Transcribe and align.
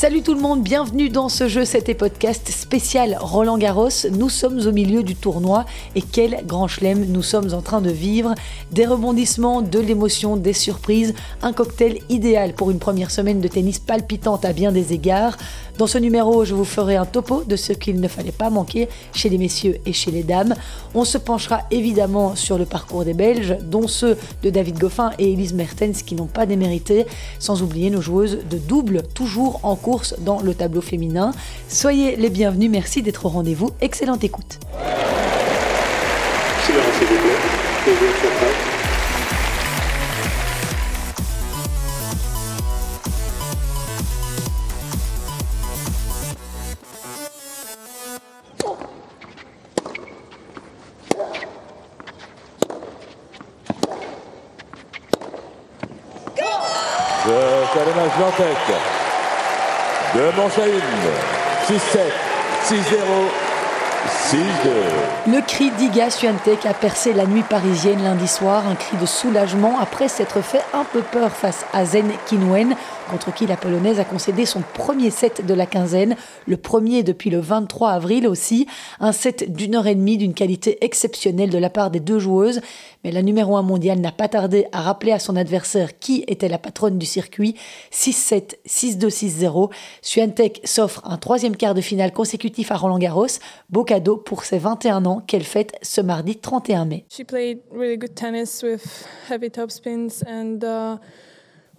Salut 0.00 0.22
tout 0.22 0.34
le 0.34 0.40
monde, 0.40 0.62
bienvenue 0.62 1.08
dans 1.08 1.28
ce 1.28 1.48
jeu, 1.48 1.64
c'était 1.64 1.92
podcast 1.92 2.48
spécial 2.52 3.18
Roland 3.20 3.58
Garros. 3.58 4.06
Nous 4.12 4.28
sommes 4.28 4.60
au 4.64 4.70
milieu 4.70 5.02
du 5.02 5.16
tournoi 5.16 5.64
et 5.96 6.02
quel 6.02 6.46
grand 6.46 6.68
chelem 6.68 7.06
nous 7.06 7.24
sommes 7.24 7.52
en 7.52 7.62
train 7.62 7.80
de 7.80 7.90
vivre. 7.90 8.32
Des 8.70 8.86
rebondissements, 8.86 9.60
de 9.60 9.80
l'émotion, 9.80 10.36
des 10.36 10.52
surprises, 10.52 11.14
un 11.42 11.52
cocktail 11.52 11.98
idéal 12.10 12.52
pour 12.52 12.70
une 12.70 12.78
première 12.78 13.10
semaine 13.10 13.40
de 13.40 13.48
tennis 13.48 13.80
palpitante 13.80 14.44
à 14.44 14.52
bien 14.52 14.70
des 14.70 14.92
égards. 14.92 15.36
Dans 15.78 15.88
ce 15.88 15.98
numéro, 15.98 16.44
je 16.44 16.54
vous 16.54 16.64
ferai 16.64 16.96
un 16.96 17.04
topo 17.04 17.42
de 17.44 17.54
ce 17.54 17.72
qu'il 17.72 18.00
ne 18.00 18.08
fallait 18.08 18.32
pas 18.32 18.50
manquer 18.50 18.88
chez 19.12 19.28
les 19.28 19.38
messieurs 19.38 19.78
et 19.84 19.92
chez 19.92 20.12
les 20.12 20.24
dames. 20.24 20.54
On 20.94 21.04
se 21.04 21.18
penchera 21.18 21.62
évidemment 21.72 22.36
sur 22.36 22.58
le 22.58 22.66
parcours 22.66 23.04
des 23.04 23.14
Belges, 23.14 23.56
dont 23.62 23.86
ceux 23.86 24.16
de 24.42 24.50
David 24.50 24.78
Goffin 24.78 25.10
et 25.18 25.32
Elise 25.32 25.54
Mertens 25.54 26.02
qui 26.04 26.16
n'ont 26.16 26.26
pas 26.26 26.46
démérité, 26.46 27.06
sans 27.38 27.62
oublier 27.62 27.90
nos 27.90 28.00
joueuses 28.00 28.38
de 28.50 28.58
double, 28.58 29.02
toujours 29.14 29.60
en 29.62 29.76
dans 30.18 30.40
le 30.40 30.54
tableau 30.54 30.80
féminin. 30.80 31.32
Soyez 31.68 32.16
les 32.16 32.30
bienvenus, 32.30 32.70
merci 32.70 33.02
d'être 33.02 33.26
au 33.26 33.28
rendez-vous. 33.28 33.70
Excellente 33.80 34.22
écoute. 34.24 34.58
Manche 60.36 60.58
à 60.58 60.66
6-7, 61.66 61.98
6-0. 62.64 63.47
6-2. 64.26 64.38
Le 65.32 65.40
cri 65.40 65.70
d'Iga 65.70 66.10
Swiatek 66.10 66.66
a 66.66 66.74
percé 66.74 67.14
la 67.14 67.24
nuit 67.24 67.44
parisienne 67.48 68.02
lundi 68.02 68.26
soir, 68.26 68.66
un 68.66 68.74
cri 68.74 68.96
de 68.98 69.06
soulagement 69.06 69.78
après 69.78 70.08
s'être 70.08 70.42
fait 70.42 70.62
un 70.74 70.84
peu 70.84 71.00
peur 71.00 71.30
face 71.30 71.64
à 71.72 71.84
Zen 71.86 72.10
Kinwen 72.26 72.74
contre 73.08 73.32
qui 73.32 73.46
la 73.46 73.56
Polonaise 73.56 73.98
a 73.98 74.04
concédé 74.04 74.44
son 74.44 74.62
premier 74.74 75.10
set 75.10 75.46
de 75.46 75.54
la 75.54 75.66
quinzaine, 75.66 76.14
le 76.46 76.56
premier 76.56 77.02
depuis 77.02 77.30
le 77.30 77.40
23 77.40 77.90
avril 77.90 78.26
aussi, 78.26 78.66
un 79.00 79.12
set 79.12 79.50
d'une 79.50 79.74
heure 79.76 79.86
et 79.86 79.94
demie 79.94 80.18
d'une 80.18 80.34
qualité 80.34 80.84
exceptionnelle 80.84 81.50
de 81.50 81.58
la 81.58 81.70
part 81.70 81.90
des 81.90 82.00
deux 82.00 82.18
joueuses, 82.18 82.60
mais 83.04 83.12
la 83.12 83.22
numéro 83.22 83.56
1 83.56 83.62
mondiale 83.62 84.00
n'a 84.00 84.12
pas 84.12 84.28
tardé 84.28 84.66
à 84.72 84.82
rappeler 84.82 85.12
à 85.12 85.18
son 85.18 85.36
adversaire 85.36 85.98
qui 85.98 86.24
était 86.26 86.48
la 86.48 86.58
patronne 86.58 86.98
du 86.98 87.06
circuit, 87.06 87.54
6-7, 87.92 88.56
6-2, 88.66 89.08
6-0. 89.08 89.70
Swiatek 90.02 90.60
s'offre 90.64 91.00
un 91.04 91.16
troisième 91.16 91.56
quart 91.56 91.74
de 91.74 91.80
finale 91.80 92.12
consécutif 92.12 92.70
à 92.70 92.76
Roland 92.76 92.98
Garros, 92.98 93.26
beau 93.70 93.84
cadeau 93.84 94.07
pour 94.16 94.44
ses 94.44 94.58
21 94.58 95.04
ans 95.06 95.20
qu'elle 95.20 95.44
fête 95.44 95.76
ce 95.82 96.00
mardi 96.00 96.36
31 96.36 96.84
mai. 96.84 97.04
She 97.10 97.24
played 97.24 97.60
really 97.70 97.96
good 97.96 98.14
tennis 98.14 98.62
with 98.62 99.06
heavy 99.28 99.50
topspins 99.50 100.22
and 100.26 100.62
uh, 100.64 100.98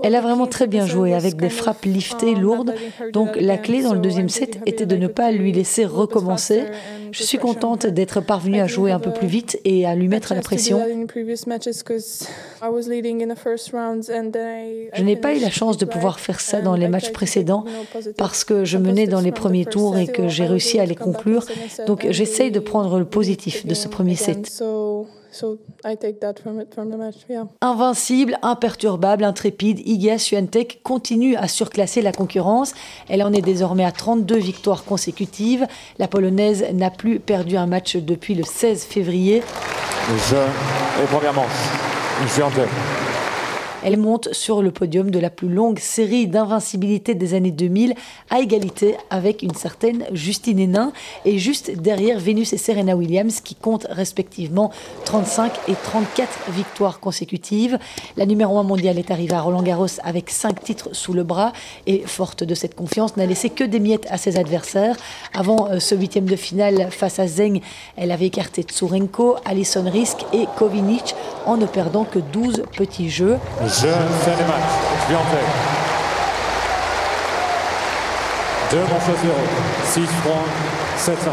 elle 0.01 0.15
a 0.15 0.21
vraiment 0.21 0.47
très 0.47 0.67
bien 0.67 0.85
joué 0.85 1.13
avec 1.13 1.35
des 1.35 1.49
frappes 1.49 1.85
liftées 1.85 2.35
lourdes. 2.35 2.73
Donc 3.11 3.35
la 3.35 3.57
clé 3.57 3.81
dans 3.81 3.93
le 3.93 3.99
deuxième 3.99 4.29
set 4.29 4.59
était 4.65 4.85
de 4.85 4.95
ne 4.95 5.07
pas 5.07 5.31
lui 5.31 5.51
laisser 5.51 5.85
recommencer. 5.85 6.63
Je 7.11 7.23
suis 7.23 7.37
contente 7.37 7.85
d'être 7.85 8.21
parvenue 8.21 8.61
à 8.61 8.67
jouer 8.67 8.91
un 8.91 8.99
peu 8.99 9.11
plus 9.11 9.27
vite 9.27 9.59
et 9.65 9.85
à 9.85 9.95
lui 9.95 10.07
mettre 10.07 10.33
la 10.33 10.41
pression. 10.41 10.81
Je 14.93 15.03
n'ai 15.03 15.15
pas 15.15 15.35
eu 15.35 15.39
la 15.39 15.49
chance 15.49 15.77
de 15.77 15.85
pouvoir 15.85 16.19
faire 16.19 16.39
ça 16.39 16.61
dans 16.61 16.75
les 16.75 16.87
matchs 16.87 17.11
précédents 17.11 17.65
parce 18.17 18.43
que 18.43 18.63
je 18.63 18.77
menais 18.77 19.07
dans 19.07 19.21
les 19.21 19.31
premiers 19.31 19.65
tours 19.65 19.97
et 19.97 20.07
que 20.07 20.27
j'ai 20.27 20.45
réussi 20.45 20.79
à 20.79 20.85
les 20.85 20.95
conclure. 20.95 21.45
Donc 21.87 22.07
j'essaye 22.09 22.51
de 22.51 22.59
prendre 22.59 22.99
le 22.99 23.05
positif 23.05 23.65
de 23.65 23.73
ce 23.73 23.87
premier 23.87 24.15
set. 24.15 24.61
Invincible, 27.61 28.37
imperturbable, 28.41 29.23
intrépide, 29.23 29.79
Iga 29.87 30.17
Swiatek 30.17 30.81
continue 30.83 31.35
à 31.35 31.47
surclasser 31.47 32.01
la 32.01 32.11
concurrence. 32.11 32.73
Elle 33.09 33.23
en 33.23 33.31
est 33.33 33.41
désormais 33.41 33.85
à 33.85 33.91
32 33.91 34.37
victoires 34.37 34.83
consécutives. 34.83 35.67
La 35.97 36.07
Polonaise 36.07 36.65
n'a 36.73 36.89
plus 36.89 37.19
perdu 37.19 37.57
un 37.57 37.67
match 37.67 37.95
depuis 37.95 38.35
le 38.35 38.43
16 38.43 38.83
février. 38.83 39.43
Je, 40.29 40.35
et 40.35 41.05
premièrement, 41.11 41.45
Swiatek. 42.27 42.67
Elle 43.81 43.97
monte 43.97 44.33
sur 44.33 44.61
le 44.61 44.71
podium 44.71 45.09
de 45.09 45.19
la 45.19 45.29
plus 45.29 45.47
longue 45.47 45.79
série 45.79 46.27
d'invincibilité 46.27 47.15
des 47.15 47.33
années 47.33 47.51
2000 47.51 47.93
à 48.29 48.39
égalité 48.39 48.97
avec 49.09 49.41
une 49.41 49.53
certaine 49.53 50.05
Justine 50.11 50.59
Hénin 50.59 50.91
et 51.23 51.37
juste 51.37 51.71
derrière 51.71 52.19
Venus 52.19 52.51
et 52.51 52.57
Serena 52.57 52.97
Williams 52.97 53.39
qui 53.39 53.55
comptent 53.55 53.87
respectivement 53.89 54.71
35 55.05 55.53
et 55.69 55.75
34 55.75 56.51
victoires 56.51 56.99
consécutives. 56.99 57.79
La 58.17 58.25
numéro 58.25 58.57
1 58.57 58.63
mondiale 58.63 58.99
est 58.99 59.11
arrivée 59.11 59.35
à 59.35 59.41
Roland 59.41 59.63
Garros 59.63 59.87
avec 60.03 60.29
5 60.29 60.61
titres 60.61 60.89
sous 60.91 61.13
le 61.13 61.23
bras 61.23 61.53
et 61.87 62.03
forte 62.05 62.43
de 62.43 62.55
cette 62.55 62.75
confiance 62.75 63.15
n'a 63.15 63.25
laissé 63.25 63.49
que 63.49 63.63
des 63.63 63.79
miettes 63.79 64.07
à 64.09 64.17
ses 64.17 64.37
adversaires. 64.37 64.97
Avant 65.33 65.69
euh, 65.69 65.79
ce 65.79 65.95
huitième 65.95 66.25
de 66.25 66.35
finale 66.35 66.89
face 66.91 67.19
à 67.19 67.27
Zeng, 67.27 67.61
elle 67.95 68.11
avait 68.11 68.27
écarté 68.27 68.63
Tsurenko, 68.63 69.37
Alison 69.45 69.89
Risk 69.89 70.17
et 70.33 70.47
Kovinic 70.57 71.15
en 71.45 71.55
ne 71.55 71.65
perdant 71.65 72.03
que 72.03 72.19
12 72.19 72.63
petits 72.75 73.09
jeux. 73.09 73.37
Je 73.69 73.75
fais 73.75 74.35
les 74.35 74.45
matchs. 74.45 74.73
Je 75.07 75.15
en 75.15 75.23
fait. 75.25 75.45
2 78.71 78.77
manches 78.81 79.19
0. 79.21 79.33
6 79.85 80.07
3 80.23 80.45
7 80.97 81.21
5. 81.21 81.31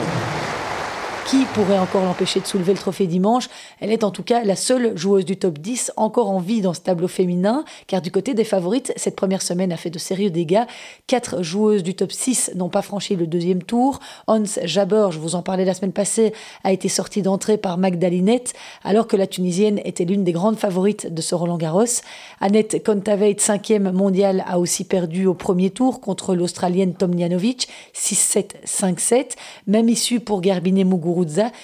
Qui 1.29 1.45
pourrait 1.55 1.81
encore 1.81 2.05
l'empêcher 2.05 2.39
de 2.39 2.47
soulever 2.47 2.73
le 2.73 2.79
trophée 2.79 3.09
dimanche 3.09 3.49
Elle 3.81 3.91
est 3.91 4.05
en 4.05 4.13
tout 4.13 4.23
cas 4.23 4.45
la 4.45 4.55
seule 4.55 4.97
joueuse 4.97 5.25
du 5.25 5.37
top 5.37 5.59
10 5.59 5.91
encore 5.97 6.31
en 6.31 6.39
vie 6.39 6.61
dans 6.61 6.73
ce 6.73 6.83
tableau 6.83 7.09
féminin, 7.09 7.65
car 7.89 8.01
du 8.01 8.13
côté 8.13 8.33
des 8.33 8.45
favorites, 8.45 8.93
cette 8.95 9.17
première 9.17 9.43
semaine 9.43 9.73
a 9.73 9.77
fait 9.77 9.91
de 9.91 9.99
sérieux 9.99 10.31
dégâts. 10.31 10.63
Quatre 11.09 11.43
joueuses 11.43 11.83
du 11.83 11.97
top 11.97 12.13
6 12.13 12.53
n'ont 12.55 12.69
pas 12.69 12.81
franchi 12.81 13.17
le 13.17 13.27
deuxième 13.27 13.65
tour. 13.65 13.99
Hans 14.29 14.45
Jabber, 14.63 15.09
je 15.11 15.19
vous 15.19 15.35
en 15.35 15.43
parlais 15.43 15.65
la 15.65 15.75
semaine 15.75 15.91
passée, 15.91 16.33
a 16.63 16.71
été 16.71 16.89
sortie 16.89 17.23
d'entrée 17.23 17.57
par 17.59 17.77
Magdalinette, 17.77 18.55
alors 18.85 19.09
que 19.09 19.17
la 19.17 19.27
Tunisienne 19.27 19.81
était 19.85 20.05
l'une 20.05 20.23
des 20.23 20.33
grandes 20.33 20.59
favorites 20.59 21.13
de 21.13 21.23
ce 21.23 21.35
Roland 21.35 21.59
Garros. 21.59 22.03
Annette 22.41 22.85
Kontaveit, 22.85 23.41
cinquième 23.41 23.91
mondiale, 23.91 24.45
a 24.47 24.61
aussi 24.61 24.85
perdu 24.85 25.27
au 25.27 25.35
premier 25.35 25.71
tour 25.71 26.01
contre 26.01 26.37
l'Australienne 26.37 26.95
Tomljanovic, 26.95 27.67
6-7, 27.97 28.51
5-7. 28.65 29.31
Même 29.67 29.89
issue 29.89 30.21
pour 30.21 30.41
Garbine 30.41 30.85
Muguruza 30.85 31.16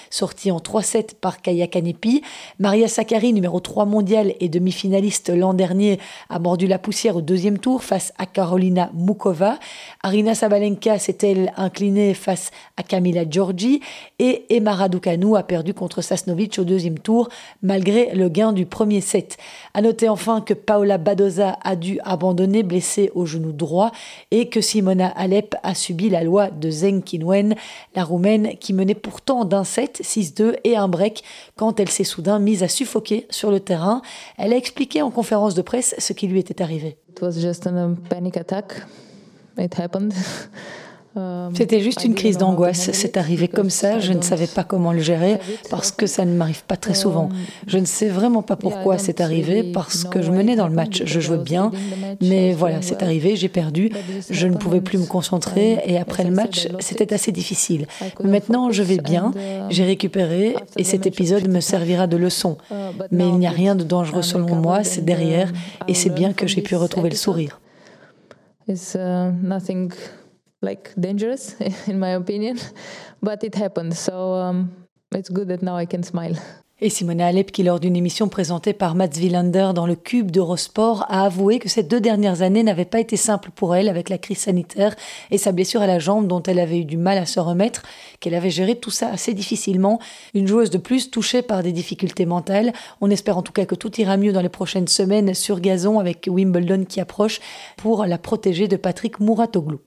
sortie 0.09 0.51
en 0.51 0.57
3-7 0.57 1.15
par 1.19 1.41
Kaya 1.41 1.67
Kanepi. 1.67 2.21
Maria 2.59 2.87
Sakkari, 2.87 3.33
numéro 3.33 3.59
3 3.59 3.85
mondiale 3.85 4.33
et 4.39 4.49
demi-finaliste 4.49 5.29
l'an 5.29 5.53
dernier, 5.53 5.99
a 6.29 6.39
mordu 6.39 6.67
la 6.67 6.79
poussière 6.79 7.15
au 7.15 7.21
deuxième 7.21 7.59
tour 7.59 7.83
face 7.83 8.13
à 8.17 8.25
Carolina 8.25 8.89
Mukova. 8.93 9.59
Arina 10.01 10.35
Sabalenka 10.35 10.99
s'est-elle 10.99 11.53
inclinée 11.57 12.13
face 12.13 12.51
à 12.77 12.83
Camila 12.83 13.29
Giorgi 13.29 13.81
et 14.19 14.45
Emma 14.49 14.73
Raducanu 14.73 15.35
a 15.35 15.43
perdu 15.43 15.73
contre 15.73 16.01
Sasnovic 16.01 16.57
au 16.59 16.63
deuxième 16.63 16.99
tour 16.99 17.29
malgré 17.61 18.13
le 18.13 18.29
gain 18.29 18.53
du 18.53 18.65
premier 18.65 19.01
set. 19.01 19.37
À 19.73 19.81
noter 19.81 20.09
enfin 20.09 20.41
que 20.41 20.53
Paola 20.53 20.97
Badoza 20.97 21.57
a 21.63 21.75
dû 21.75 21.99
abandonner 22.03 22.63
blessée 22.63 23.11
au 23.15 23.25
genou 23.25 23.51
droit 23.51 23.91
et 24.31 24.49
que 24.49 24.61
Simona 24.61 25.07
Alep 25.07 25.55
a 25.63 25.75
subi 25.75 26.09
la 26.09 26.23
loi 26.23 26.49
de 26.49 26.69
Zeng 26.69 27.01
Kinwen, 27.01 27.55
la 27.95 28.03
roumaine 28.03 28.57
qui 28.59 28.73
menait 28.73 28.93
pourtant 28.95 29.42
d'un 29.45 29.63
set, 29.63 30.01
6-2 30.03 30.57
et 30.63 30.75
un 30.75 30.87
break 30.87 31.23
quand 31.55 31.79
elle 31.79 31.89
s'est 31.89 32.03
soudain 32.03 32.39
mise 32.39 32.63
à 32.63 32.67
suffoquer 32.67 33.27
sur 33.29 33.51
le 33.51 33.59
terrain. 33.59 34.01
Elle 34.37 34.53
a 34.53 34.57
expliqué 34.57 35.01
en 35.01 35.11
conférence 35.11 35.55
de 35.55 35.61
presse 35.61 35.95
ce 35.97 36.13
qui 36.13 36.27
lui 36.27 36.39
était 36.39 36.61
arrivé. 36.61 36.97
It 37.09 37.21
was 37.21 37.33
just 37.33 37.67
a 37.67 37.89
panic 38.09 38.37
attack. 38.37 38.73
It 39.57 39.79
happened. 39.79 40.13
Um, 41.15 41.51
C'était 41.55 41.79
juste 41.79 42.03
une 42.03 42.15
crise 42.15 42.37
d'angoisse. 42.37 42.89
C'est 42.91 43.17
arrivé 43.17 43.47
comme 43.47 43.69
ça. 43.69 43.99
Je 43.99 44.13
ne 44.13 44.21
savais 44.21 44.47
pas 44.47 44.63
comment 44.63 44.91
le 44.91 44.99
gérer 44.99 45.37
parce 45.69 45.91
que 45.91 46.07
ça 46.07 46.25
ne 46.25 46.35
m'arrive 46.35 46.63
pas 46.63 46.77
très 46.77 46.95
souvent. 46.95 47.25
Um, 47.25 47.33
je 47.67 47.77
ne 47.77 47.85
sais 47.85 48.07
vraiment 48.07 48.41
pas 48.41 48.55
pourquoi 48.55 48.97
c'est 48.97 49.21
arrivé 49.21 49.63
parce 49.63 50.03
que 50.03 50.21
je 50.21 50.31
menais 50.31 50.55
dans 50.55 50.67
le 50.67 50.73
match. 50.73 51.03
Je 51.05 51.19
jouais 51.19 51.37
bien. 51.37 51.71
Mais 52.21 52.53
voilà, 52.53 52.81
c'est 52.81 53.03
arrivé. 53.03 53.35
J'ai 53.35 53.49
perdu. 53.49 53.91
Je 54.29 54.47
ne 54.47 54.57
pouvais 54.57 54.81
plus 54.81 54.97
me 54.97 55.05
concentrer. 55.05 55.79
Et 55.85 55.99
après 55.99 56.23
le 56.23 56.31
match, 56.31 56.67
c'était 56.79 57.13
assez 57.13 57.31
difficile. 57.31 57.85
maintenant, 58.23 58.71
je 58.71 58.81
vais 58.81 58.97
bien. 58.97 59.31
J'ai 59.69 59.83
récupéré 59.83 60.55
et 60.77 60.83
cet 60.83 61.05
épisode 61.05 61.47
me 61.47 61.59
servira 61.59 62.07
de 62.07 62.17
leçon. 62.17 62.57
Uh, 62.71 62.75
Mais 63.11 63.27
il 63.27 63.35
n'y 63.37 63.47
a 63.47 63.51
rien 63.51 63.75
de 63.75 63.83
dangereux 63.83 64.21
selon 64.23 64.55
moi. 64.55 64.83
C'est 64.83 65.05
derrière. 65.05 65.51
Et 65.87 65.93
c'est 65.93 66.09
bien 66.09 66.33
que 66.33 66.47
j'ai 66.47 66.61
pu 66.61 66.75
retrouver 66.75 67.09
le 67.09 67.15
sourire. 67.15 67.59
Like 70.63 70.93
dangerous 70.97 71.55
in 71.87 71.99
my 71.99 72.15
opinion 72.15 72.55
but 73.21 73.43
it 73.43 73.53
happened 73.53 73.95
so 73.95 74.33
um, 74.33 74.71
it's 75.13 75.29
good 75.29 75.49
that 75.49 75.61
now 75.61 75.75
I 75.75 75.85
can 75.85 76.03
smile 76.03 76.37
Et 76.85 76.89
Simona 76.89 77.27
Alep, 77.27 77.51
qui 77.53 77.63
lors 77.63 77.79
d'une 77.79 77.95
émission 77.95 78.27
présentée 78.27 78.73
par 78.73 78.93
Mats 78.93 79.15
Wilander 79.15 79.69
dans 79.73 79.85
le 79.85 79.95
Cube 79.95 80.31
d'Eurosport, 80.31 81.05
a 81.07 81.23
avoué 81.23 81.59
que 81.59 81.69
ces 81.69 81.81
deux 81.81 82.01
dernières 82.01 82.41
années 82.41 82.61
n'avaient 82.61 82.83
pas 82.83 82.99
été 82.99 83.15
simples 83.15 83.51
pour 83.55 83.73
elle 83.73 83.87
avec 83.87 84.09
la 84.09 84.17
crise 84.17 84.39
sanitaire 84.39 84.93
et 85.31 85.37
sa 85.37 85.53
blessure 85.53 85.81
à 85.81 85.87
la 85.87 85.99
jambe 85.99 86.27
dont 86.27 86.43
elle 86.43 86.59
avait 86.59 86.79
eu 86.79 86.83
du 86.83 86.97
mal 86.97 87.17
à 87.19 87.25
se 87.25 87.39
remettre, 87.39 87.83
qu'elle 88.19 88.35
avait 88.35 88.49
géré 88.49 88.75
tout 88.75 88.89
ça 88.89 89.07
assez 89.07 89.33
difficilement. 89.33 89.99
Une 90.33 90.45
joueuse 90.45 90.71
de 90.71 90.77
plus 90.77 91.09
touchée 91.09 91.41
par 91.41 91.63
des 91.63 91.71
difficultés 91.71 92.25
mentales. 92.25 92.73
On 92.99 93.09
espère 93.09 93.37
en 93.37 93.43
tout 93.43 93.53
cas 93.53 93.63
que 93.63 93.75
tout 93.75 94.01
ira 94.01 94.17
mieux 94.17 94.33
dans 94.33 94.41
les 94.41 94.49
prochaines 94.49 94.89
semaines 94.89 95.33
sur 95.33 95.61
gazon 95.61 95.99
avec 95.99 96.27
Wimbledon 96.29 96.83
qui 96.83 96.99
approche 96.99 97.39
pour 97.77 98.05
la 98.05 98.17
protéger 98.17 98.67
de 98.67 98.75
Patrick 98.75 99.21
Mouratoglou. 99.21 99.79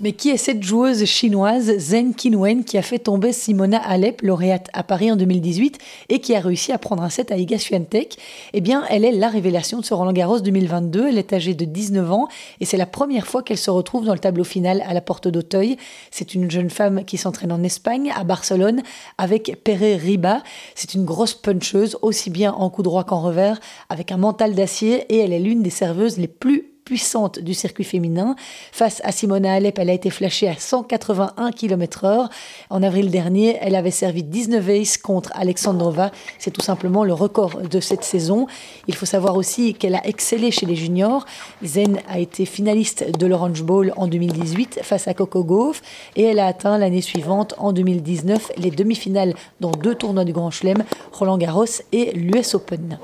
Mais 0.00 0.12
qui 0.12 0.30
est 0.30 0.36
cette 0.36 0.62
joueuse 0.62 1.04
chinoise 1.06 1.76
Zheng 1.76 2.14
Qinwen 2.14 2.62
qui 2.62 2.78
a 2.78 2.82
fait 2.82 3.00
tomber 3.00 3.32
Simona 3.32 3.78
Alep, 3.78 4.22
lauréate 4.22 4.68
à 4.72 4.84
Paris 4.84 5.10
en 5.10 5.16
2018 5.16 5.76
et 6.08 6.20
qui 6.20 6.36
a 6.36 6.40
réussi 6.40 6.70
à 6.70 6.78
prendre 6.78 7.02
un 7.02 7.08
set 7.10 7.32
à 7.32 7.36
Iga 7.36 7.58
Swiatek 7.58 8.16
Eh 8.52 8.60
bien, 8.60 8.84
elle 8.90 9.04
est 9.04 9.10
la 9.10 9.28
révélation 9.28 9.80
de 9.80 9.84
ce 9.84 9.94
Roland 9.94 10.12
Garros 10.12 10.38
2022. 10.38 11.08
Elle 11.08 11.18
est 11.18 11.32
âgée 11.32 11.54
de 11.54 11.64
19 11.64 12.12
ans 12.12 12.28
et 12.60 12.64
c'est 12.64 12.76
la 12.76 12.86
première 12.86 13.26
fois 13.26 13.42
qu'elle 13.42 13.58
se 13.58 13.72
retrouve 13.72 14.04
dans 14.04 14.12
le 14.12 14.20
tableau 14.20 14.44
final 14.44 14.84
à 14.86 14.94
la 14.94 15.00
porte 15.00 15.26
d'Auteuil. 15.26 15.76
C'est 16.12 16.32
une 16.36 16.48
jeune 16.48 16.70
femme 16.70 17.04
qui 17.04 17.16
s'entraîne 17.16 17.50
en 17.50 17.64
Espagne, 17.64 18.12
à 18.14 18.22
Barcelone, 18.22 18.82
avec 19.18 19.64
Pere 19.64 19.98
Riba. 20.00 20.44
C'est 20.76 20.94
une 20.94 21.06
grosse 21.06 21.34
puncheuse, 21.34 21.98
aussi 22.02 22.30
bien 22.30 22.52
en 22.52 22.70
coup 22.70 22.84
droit 22.84 23.02
qu'en 23.02 23.20
revers, 23.20 23.58
avec 23.88 24.12
un 24.12 24.16
mental 24.16 24.54
d'acier 24.54 25.06
et 25.08 25.18
elle 25.18 25.32
est 25.32 25.40
l'une 25.40 25.64
des 25.64 25.70
serveuses 25.70 26.18
les 26.18 26.28
plus 26.28 26.77
puissante 26.88 27.38
du 27.38 27.52
circuit 27.52 27.84
féminin. 27.84 28.34
Face 28.72 29.02
à 29.04 29.12
Simona 29.12 29.52
Alep, 29.52 29.78
elle 29.78 29.90
a 29.90 29.92
été 29.92 30.08
flashée 30.08 30.48
à 30.48 30.54
181 30.54 31.50
km/h. 31.50 32.30
En 32.70 32.82
avril 32.82 33.10
dernier, 33.10 33.58
elle 33.60 33.74
avait 33.74 33.90
servi 33.90 34.22
19 34.22 34.66
aces 34.70 34.96
contre 34.96 35.30
Alexandrova. 35.34 36.12
C'est 36.38 36.50
tout 36.50 36.62
simplement 36.62 37.04
le 37.04 37.12
record 37.12 37.60
de 37.60 37.80
cette 37.80 38.04
saison. 38.04 38.46
Il 38.86 38.94
faut 38.94 39.04
savoir 39.04 39.36
aussi 39.36 39.74
qu'elle 39.74 39.96
a 39.96 40.06
excellé 40.06 40.50
chez 40.50 40.64
les 40.64 40.76
juniors. 40.76 41.26
Zen 41.62 41.98
a 42.08 42.20
été 42.20 42.46
finaliste 42.46 43.18
de 43.18 43.26
l'Orange 43.26 43.62
Bowl 43.62 43.92
en 43.98 44.06
2018 44.06 44.80
face 44.82 45.08
à 45.08 45.12
Coco 45.12 45.44
Gauff 45.44 45.82
et 46.16 46.22
elle 46.22 46.38
a 46.38 46.46
atteint 46.46 46.78
l'année 46.78 47.02
suivante, 47.02 47.54
en 47.58 47.74
2019, 47.74 48.52
les 48.56 48.70
demi-finales 48.70 49.34
dans 49.60 49.72
deux 49.72 49.94
tournois 49.94 50.24
du 50.24 50.32
Grand 50.32 50.50
Chelem, 50.50 50.84
Roland 51.12 51.36
Garros 51.36 51.66
et 51.92 52.12
l'US 52.12 52.54
Open. 52.54 52.98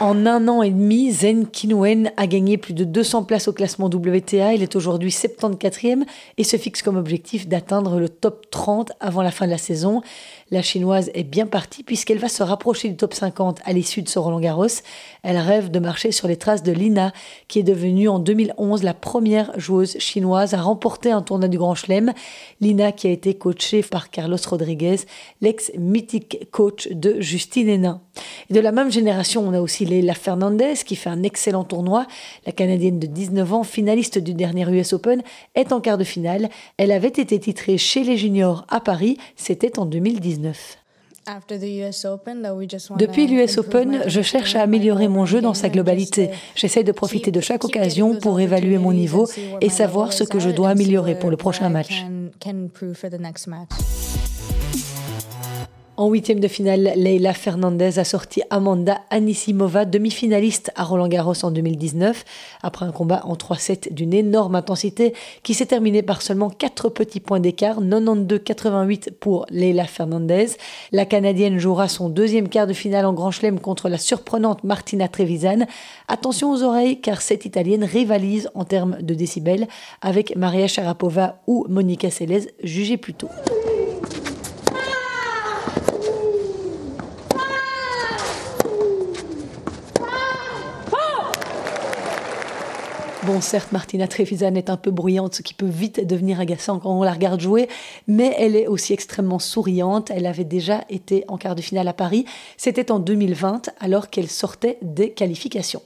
En 0.00 0.26
un 0.26 0.48
an 0.48 0.62
et 0.62 0.70
demi, 0.70 1.12
Zen 1.12 1.46
Kinwen 1.46 2.10
a 2.16 2.26
gagné 2.26 2.58
plus 2.58 2.74
de 2.74 2.82
200 2.82 3.22
places 3.22 3.46
au 3.46 3.52
classement 3.52 3.86
WTA. 3.86 4.54
Il 4.54 4.62
est 4.62 4.74
aujourd'hui 4.74 5.10
74e 5.10 6.02
et 6.38 6.44
se 6.44 6.56
fixe 6.56 6.82
comme 6.82 6.96
objectif 6.96 7.46
d'atteindre 7.46 8.00
le 8.00 8.08
top 8.08 8.50
30 8.50 8.92
avant 8.98 9.22
la 9.22 9.30
fin 9.30 9.46
de 9.46 9.52
la 9.52 9.58
saison. 9.58 10.02
La 10.52 10.60
chinoise 10.60 11.10
est 11.14 11.24
bien 11.24 11.46
partie 11.46 11.82
puisqu'elle 11.82 12.18
va 12.18 12.28
se 12.28 12.42
rapprocher 12.42 12.90
du 12.90 12.96
top 12.96 13.14
50 13.14 13.62
à 13.64 13.72
l'issue 13.72 14.02
de 14.02 14.08
ce 14.10 14.18
Roland 14.18 14.38
Garros. 14.38 14.66
Elle 15.22 15.38
rêve 15.38 15.70
de 15.70 15.78
marcher 15.78 16.12
sur 16.12 16.28
les 16.28 16.36
traces 16.36 16.62
de 16.62 16.72
Lina, 16.72 17.14
qui 17.48 17.60
est 17.60 17.62
devenue 17.62 18.06
en 18.06 18.18
2011 18.18 18.82
la 18.82 18.92
première 18.92 19.58
joueuse 19.58 19.96
chinoise 19.98 20.52
à 20.52 20.60
remporter 20.60 21.10
un 21.10 21.22
tournoi 21.22 21.48
du 21.48 21.56
Grand 21.56 21.74
Chelem. 21.74 22.12
Lina 22.60 22.92
qui 22.92 23.06
a 23.06 23.10
été 23.10 23.32
coachée 23.32 23.80
par 23.80 24.10
Carlos 24.10 24.36
Rodriguez, 24.46 24.96
l'ex-mythique 25.40 26.50
coach 26.50 26.86
de 26.90 27.18
Justine 27.18 27.70
Hénin. 27.70 28.02
Et 28.50 28.52
de 28.52 28.60
la 28.60 28.72
même 28.72 28.92
génération, 28.92 29.42
on 29.48 29.54
a 29.54 29.60
aussi 29.62 29.86
Leila 29.86 30.12
Fernandez 30.12 30.74
qui 30.84 30.96
fait 30.96 31.08
un 31.08 31.22
excellent 31.22 31.64
tournoi. 31.64 32.06
La 32.44 32.52
Canadienne 32.52 32.98
de 32.98 33.06
19 33.06 33.54
ans, 33.54 33.64
finaliste 33.64 34.18
du 34.18 34.34
dernier 34.34 34.68
US 34.70 34.92
Open, 34.92 35.22
est 35.54 35.72
en 35.72 35.80
quart 35.80 35.96
de 35.96 36.04
finale. 36.04 36.50
Elle 36.76 36.92
avait 36.92 37.08
été 37.08 37.38
titrée 37.38 37.78
chez 37.78 38.04
les 38.04 38.18
juniors 38.18 38.66
à 38.68 38.80
Paris, 38.80 39.16
c'était 39.36 39.78
en 39.78 39.86
2019. 39.86 40.41
Depuis 42.98 43.26
l'US 43.28 43.58
Open, 43.58 44.02
je 44.06 44.22
cherche 44.22 44.56
à 44.56 44.62
améliorer 44.62 45.06
mon 45.06 45.24
jeu 45.24 45.40
dans 45.40 45.54
sa 45.54 45.68
globalité. 45.68 46.30
J'essaie 46.56 46.82
de 46.82 46.90
profiter 46.90 47.30
de 47.30 47.40
chaque 47.40 47.64
occasion 47.64 48.16
pour 48.16 48.40
évaluer 48.40 48.78
mon 48.78 48.92
niveau 48.92 49.28
et 49.60 49.68
savoir 49.68 50.12
ce 50.12 50.24
que 50.24 50.40
je 50.40 50.50
dois 50.50 50.70
améliorer 50.70 51.16
pour 51.16 51.30
le 51.30 51.36
prochain 51.36 51.68
match. 51.68 52.04
En 56.02 56.08
huitième 56.08 56.40
de 56.40 56.48
finale, 56.48 56.94
Leila 56.96 57.32
Fernandez 57.32 58.00
a 58.00 58.02
sorti 58.02 58.42
Amanda 58.50 59.02
Anisimova, 59.10 59.84
demi-finaliste 59.84 60.72
à 60.74 60.82
Roland 60.82 61.06
Garros 61.06 61.44
en 61.44 61.52
2019, 61.52 62.24
après 62.60 62.84
un 62.84 62.90
combat 62.90 63.20
en 63.24 63.34
3-7 63.34 63.94
d'une 63.94 64.12
énorme 64.12 64.56
intensité 64.56 65.14
qui 65.44 65.54
s'est 65.54 65.66
terminé 65.66 66.02
par 66.02 66.20
seulement 66.20 66.50
4 66.50 66.88
petits 66.88 67.20
points 67.20 67.38
d'écart, 67.38 67.80
92-88 67.80 69.12
pour 69.12 69.46
Leila 69.50 69.84
Fernandez. 69.84 70.48
La 70.90 71.06
Canadienne 71.06 71.60
jouera 71.60 71.86
son 71.86 72.08
deuxième 72.08 72.48
quart 72.48 72.66
de 72.66 72.72
finale 72.72 73.06
en 73.06 73.12
Grand 73.12 73.30
Chelem 73.30 73.60
contre 73.60 73.88
la 73.88 73.98
surprenante 73.98 74.64
Martina 74.64 75.06
Trevisan. 75.06 75.68
Attention 76.08 76.50
aux 76.50 76.64
oreilles 76.64 77.00
car 77.00 77.22
cette 77.22 77.44
Italienne 77.44 77.84
rivalise 77.84 78.50
en 78.56 78.64
termes 78.64 79.00
de 79.00 79.14
décibels 79.14 79.68
avec 80.00 80.34
Maria 80.34 80.66
Sharapova 80.66 81.42
ou 81.46 81.64
Monica 81.68 82.10
Seles, 82.10 82.48
jugée 82.64 82.96
plus 82.96 83.14
tôt. 83.14 83.28
Bon, 93.32 93.40
certes, 93.40 93.72
Martina 93.72 94.06
Trevisan 94.06 94.54
est 94.56 94.68
un 94.68 94.76
peu 94.76 94.90
bruyante, 94.90 95.36
ce 95.36 95.40
qui 95.40 95.54
peut 95.54 95.64
vite 95.64 96.06
devenir 96.06 96.38
agaçant 96.38 96.78
quand 96.78 96.90
on 96.90 97.02
la 97.02 97.12
regarde 97.12 97.40
jouer, 97.40 97.66
mais 98.06 98.36
elle 98.36 98.54
est 98.54 98.66
aussi 98.66 98.92
extrêmement 98.92 99.38
souriante. 99.38 100.10
Elle 100.14 100.26
avait 100.26 100.44
déjà 100.44 100.84
été 100.90 101.24
en 101.28 101.38
quart 101.38 101.54
de 101.54 101.62
finale 101.62 101.88
à 101.88 101.94
Paris. 101.94 102.26
C'était 102.58 102.92
en 102.92 102.98
2020, 102.98 103.70
alors 103.80 104.10
qu'elle 104.10 104.28
sortait 104.28 104.76
des 104.82 105.12
qualifications. 105.12 105.80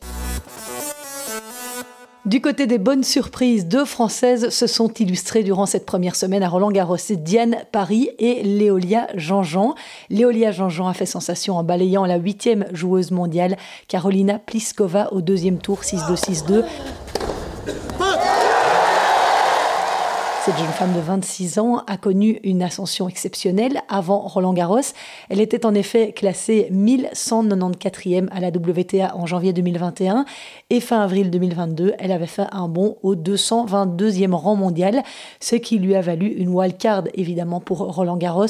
Du 2.24 2.40
côté 2.40 2.66
des 2.66 2.78
bonnes 2.78 3.04
surprises, 3.04 3.66
deux 3.66 3.84
Françaises 3.84 4.48
se 4.48 4.66
sont 4.66 4.92
illustrées 4.94 5.44
durant 5.44 5.66
cette 5.66 5.86
première 5.86 6.16
semaine 6.16 6.42
à 6.42 6.48
Roland-Garros. 6.48 6.96
Diane 7.10 7.58
Paris 7.70 8.10
et 8.18 8.42
Léolia 8.42 9.06
Jean-Jean. 9.14 9.76
Léolia 10.10 10.50
Jean-Jean 10.50 10.88
a 10.88 10.94
fait 10.94 11.06
sensation 11.06 11.56
en 11.56 11.62
balayant 11.62 12.06
la 12.06 12.16
huitième 12.16 12.66
joueuse 12.72 13.12
mondiale, 13.12 13.56
Carolina 13.86 14.40
Pliskova, 14.40 15.12
au 15.12 15.20
deuxième 15.20 15.58
tour 15.58 15.82
6-2-6-2. 15.82 16.64
Cette 20.46 20.58
jeune 20.58 20.68
femme 20.68 20.92
de 20.92 21.00
26 21.00 21.58
ans 21.58 21.82
a 21.88 21.96
connu 21.96 22.38
une 22.44 22.62
ascension 22.62 23.08
exceptionnelle 23.08 23.82
avant 23.88 24.20
Roland 24.20 24.52
Garros. 24.52 24.78
Elle 25.28 25.40
était 25.40 25.66
en 25.66 25.74
effet 25.74 26.12
classée 26.12 26.68
1194e 26.70 28.28
à 28.30 28.38
la 28.38 28.50
WTA 28.50 29.16
en 29.16 29.26
janvier 29.26 29.52
2021 29.52 30.24
et 30.70 30.78
fin 30.78 31.00
avril 31.00 31.32
2022, 31.32 31.94
elle 31.98 32.12
avait 32.12 32.28
fait 32.28 32.46
un 32.52 32.68
bond 32.68 32.96
au 33.02 33.16
222e 33.16 34.34
rang 34.34 34.54
mondial, 34.54 35.02
ce 35.40 35.56
qui 35.56 35.80
lui 35.80 35.96
a 35.96 36.00
valu 36.00 36.28
une 36.28 36.50
wildcard 36.50 37.08
évidemment 37.14 37.58
pour 37.58 37.78
Roland 37.78 38.16
Garros. 38.16 38.46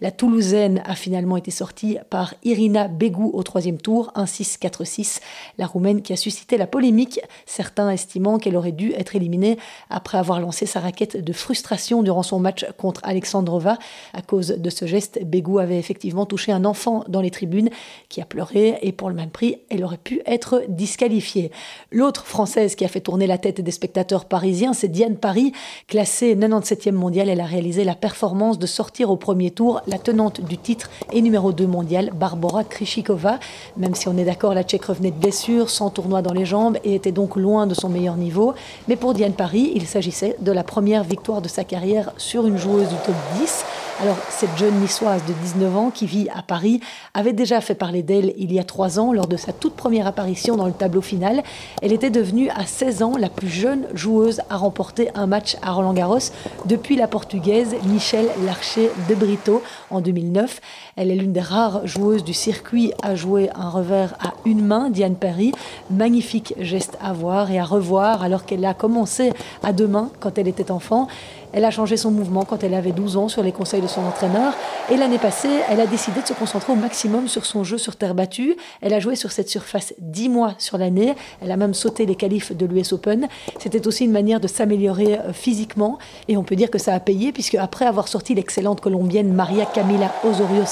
La 0.00 0.12
Toulousaine 0.12 0.80
a 0.86 0.94
finalement 0.94 1.36
été 1.36 1.50
sortie 1.50 1.98
par 2.10 2.32
Irina 2.44 2.86
Begou 2.86 3.28
au 3.34 3.42
troisième 3.42 3.78
tour, 3.78 4.12
1-6-4-6. 4.14 5.18
La 5.58 5.66
Roumaine 5.66 6.02
qui 6.02 6.12
a 6.12 6.16
suscité 6.16 6.56
la 6.58 6.68
polémique, 6.68 7.18
certains 7.44 7.90
estimant 7.90 8.38
qu'elle 8.38 8.56
aurait 8.56 8.70
dû 8.70 8.92
être 8.92 9.16
éliminée 9.16 9.58
après 9.88 10.16
avoir 10.16 10.38
lancé 10.38 10.64
sa 10.64 10.78
raquette 10.78 11.16
de 11.16 11.32
frustration 11.40 12.02
durant 12.02 12.22
son 12.22 12.38
match 12.38 12.66
contre 12.76 13.00
Alexandrova. 13.04 13.78
À 14.12 14.22
cause 14.22 14.48
de 14.48 14.70
ce 14.70 14.86
geste, 14.86 15.20
Bégou 15.24 15.58
avait 15.58 15.78
effectivement 15.78 16.26
touché 16.26 16.52
un 16.52 16.64
enfant 16.64 17.04
dans 17.08 17.20
les 17.20 17.30
tribunes 17.30 17.70
qui 18.08 18.20
a 18.20 18.24
pleuré 18.24 18.78
et 18.82 18.92
pour 18.92 19.08
le 19.08 19.14
même 19.14 19.30
prix, 19.30 19.58
elle 19.70 19.84
aurait 19.84 19.96
pu 19.96 20.22
être 20.26 20.62
disqualifiée. 20.68 21.50
L'autre 21.90 22.26
française 22.26 22.74
qui 22.74 22.84
a 22.84 22.88
fait 22.88 23.00
tourner 23.00 23.26
la 23.26 23.38
tête 23.38 23.60
des 23.60 23.70
spectateurs 23.70 24.24
parisiens, 24.24 24.72
c'est 24.72 24.88
Diane 24.88 25.16
Paris, 25.16 25.52
classée 25.86 26.34
97e 26.34 26.92
mondiale. 26.92 27.28
Elle 27.28 27.40
a 27.40 27.46
réalisé 27.46 27.84
la 27.84 27.94
performance 27.94 28.58
de 28.58 28.66
sortir 28.66 29.10
au 29.10 29.16
premier 29.16 29.50
tour 29.50 29.80
la 29.86 29.98
tenante 29.98 30.40
du 30.40 30.58
titre 30.58 30.90
et 31.12 31.22
numéro 31.22 31.52
2 31.52 31.66
mondial, 31.66 32.10
Barbara 32.14 32.64
Krishikova. 32.64 33.38
Même 33.76 33.94
si 33.94 34.08
on 34.08 34.16
est 34.16 34.24
d'accord, 34.24 34.54
la 34.54 34.62
Tchèque 34.62 34.84
revenait 34.84 35.10
de 35.10 35.16
blessure, 35.16 35.70
sans 35.70 35.90
tournoi 35.90 36.22
dans 36.22 36.32
les 36.32 36.44
jambes 36.44 36.78
et 36.84 36.94
était 36.94 37.12
donc 37.12 37.36
loin 37.36 37.66
de 37.66 37.74
son 37.74 37.88
meilleur 37.88 38.16
niveau. 38.16 38.54
Mais 38.88 38.96
pour 38.96 39.14
Diane 39.14 39.32
Paris, 39.32 39.72
il 39.74 39.86
s'agissait 39.86 40.36
de 40.40 40.52
la 40.52 40.64
première 40.64 41.04
victoire 41.04 41.29
de 41.38 41.46
sa 41.46 41.62
carrière 41.62 42.12
sur 42.16 42.46
une 42.46 42.58
joueuse 42.58 42.88
du 42.88 42.96
top 43.06 43.14
10. 43.38 43.64
Alors, 44.02 44.16
cette 44.30 44.56
jeune 44.56 44.74
niçoise 44.80 45.22
de 45.26 45.34
19 45.34 45.76
ans 45.76 45.90
qui 45.90 46.06
vit 46.06 46.28
à 46.34 46.42
Paris 46.42 46.80
avait 47.12 47.34
déjà 47.34 47.60
fait 47.60 47.74
parler 47.74 48.02
d'elle 48.02 48.32
il 48.38 48.50
y 48.50 48.58
a 48.58 48.64
trois 48.64 48.98
ans 48.98 49.12
lors 49.12 49.26
de 49.26 49.36
sa 49.36 49.52
toute 49.52 49.76
première 49.76 50.06
apparition 50.06 50.56
dans 50.56 50.64
le 50.66 50.72
tableau 50.72 51.02
final. 51.02 51.42
Elle 51.82 51.92
était 51.92 52.10
devenue 52.10 52.48
à 52.48 52.64
16 52.64 53.02
ans 53.02 53.16
la 53.18 53.28
plus 53.28 53.50
jeune 53.50 53.86
joueuse 53.92 54.40
à 54.48 54.56
remporter 54.56 55.10
un 55.14 55.26
match 55.26 55.56
à 55.60 55.72
Roland-Garros 55.72 56.32
depuis 56.64 56.96
la 56.96 57.08
portugaise 57.08 57.76
Michelle 57.84 58.30
Larcher 58.46 58.90
de 59.08 59.14
Brito 59.14 59.62
en 59.90 60.00
2009. 60.00 60.60
Elle 60.96 61.10
est 61.10 61.16
l'une 61.16 61.32
des 61.32 61.40
rares 61.40 61.86
joueuses 61.86 62.24
du 62.24 62.34
circuit 62.34 62.92
à 63.02 63.14
jouer 63.14 63.50
un 63.54 63.68
revers 63.68 64.14
à 64.20 64.32
une 64.44 64.64
main, 64.64 64.90
Diane 64.90 65.16
Perry. 65.16 65.52
Magnifique 65.90 66.54
geste 66.58 66.96
à 67.02 67.12
voir 67.12 67.50
et 67.50 67.58
à 67.58 67.64
revoir 67.64 68.22
alors 68.22 68.44
qu'elle 68.44 68.64
a 68.64 68.74
commencé 68.74 69.32
à 69.62 69.72
deux 69.72 69.86
mains 69.86 70.10
quand 70.20 70.38
elle 70.38 70.48
était 70.48 70.70
enfant. 70.70 71.08
Elle 71.52 71.64
a 71.64 71.70
changé 71.70 71.96
son 71.96 72.10
mouvement 72.12 72.44
quand 72.44 72.62
elle 72.62 72.74
avait 72.74 72.92
12 72.92 73.16
ans 73.16 73.28
sur 73.28 73.42
les 73.42 73.50
conseils 73.50 73.80
de 73.80 73.88
son 73.88 74.02
entraîneur. 74.02 74.54
Et 74.90 74.96
l'année 74.96 75.18
passée, 75.18 75.48
elle 75.68 75.80
a 75.80 75.86
décidé 75.86 76.22
de 76.22 76.26
se 76.26 76.32
concentrer 76.32 76.72
au 76.72 76.76
maximum 76.76 77.26
sur 77.26 77.44
son 77.44 77.64
jeu 77.64 77.76
sur 77.76 77.96
terre 77.96 78.14
battue. 78.14 78.56
Elle 78.80 78.94
a 78.94 79.00
joué 79.00 79.16
sur 79.16 79.32
cette 79.32 79.48
surface 79.48 79.94
10 79.98 80.28
mois 80.28 80.54
sur 80.58 80.78
l'année. 80.78 81.14
Elle 81.42 81.50
a 81.50 81.56
même 81.56 81.74
sauté 81.74 82.06
les 82.06 82.14
qualifs 82.14 82.56
de 82.56 82.66
l'US 82.66 82.92
Open. 82.92 83.26
C'était 83.58 83.86
aussi 83.86 84.04
une 84.04 84.12
manière 84.12 84.38
de 84.38 84.46
s'améliorer 84.46 85.18
euh, 85.18 85.32
physiquement. 85.32 85.98
Et 86.28 86.36
on 86.36 86.44
peut 86.44 86.56
dire 86.56 86.70
que 86.70 86.78
ça 86.78 86.94
a 86.94 87.00
payé, 87.00 87.32
puisque 87.32 87.56
après 87.56 87.84
avoir 87.84 88.06
sorti 88.06 88.34
l'excellente 88.34 88.80
colombienne 88.80 89.32
Maria 89.32 89.66
Camila 89.66 90.12
Osorio 90.24 90.64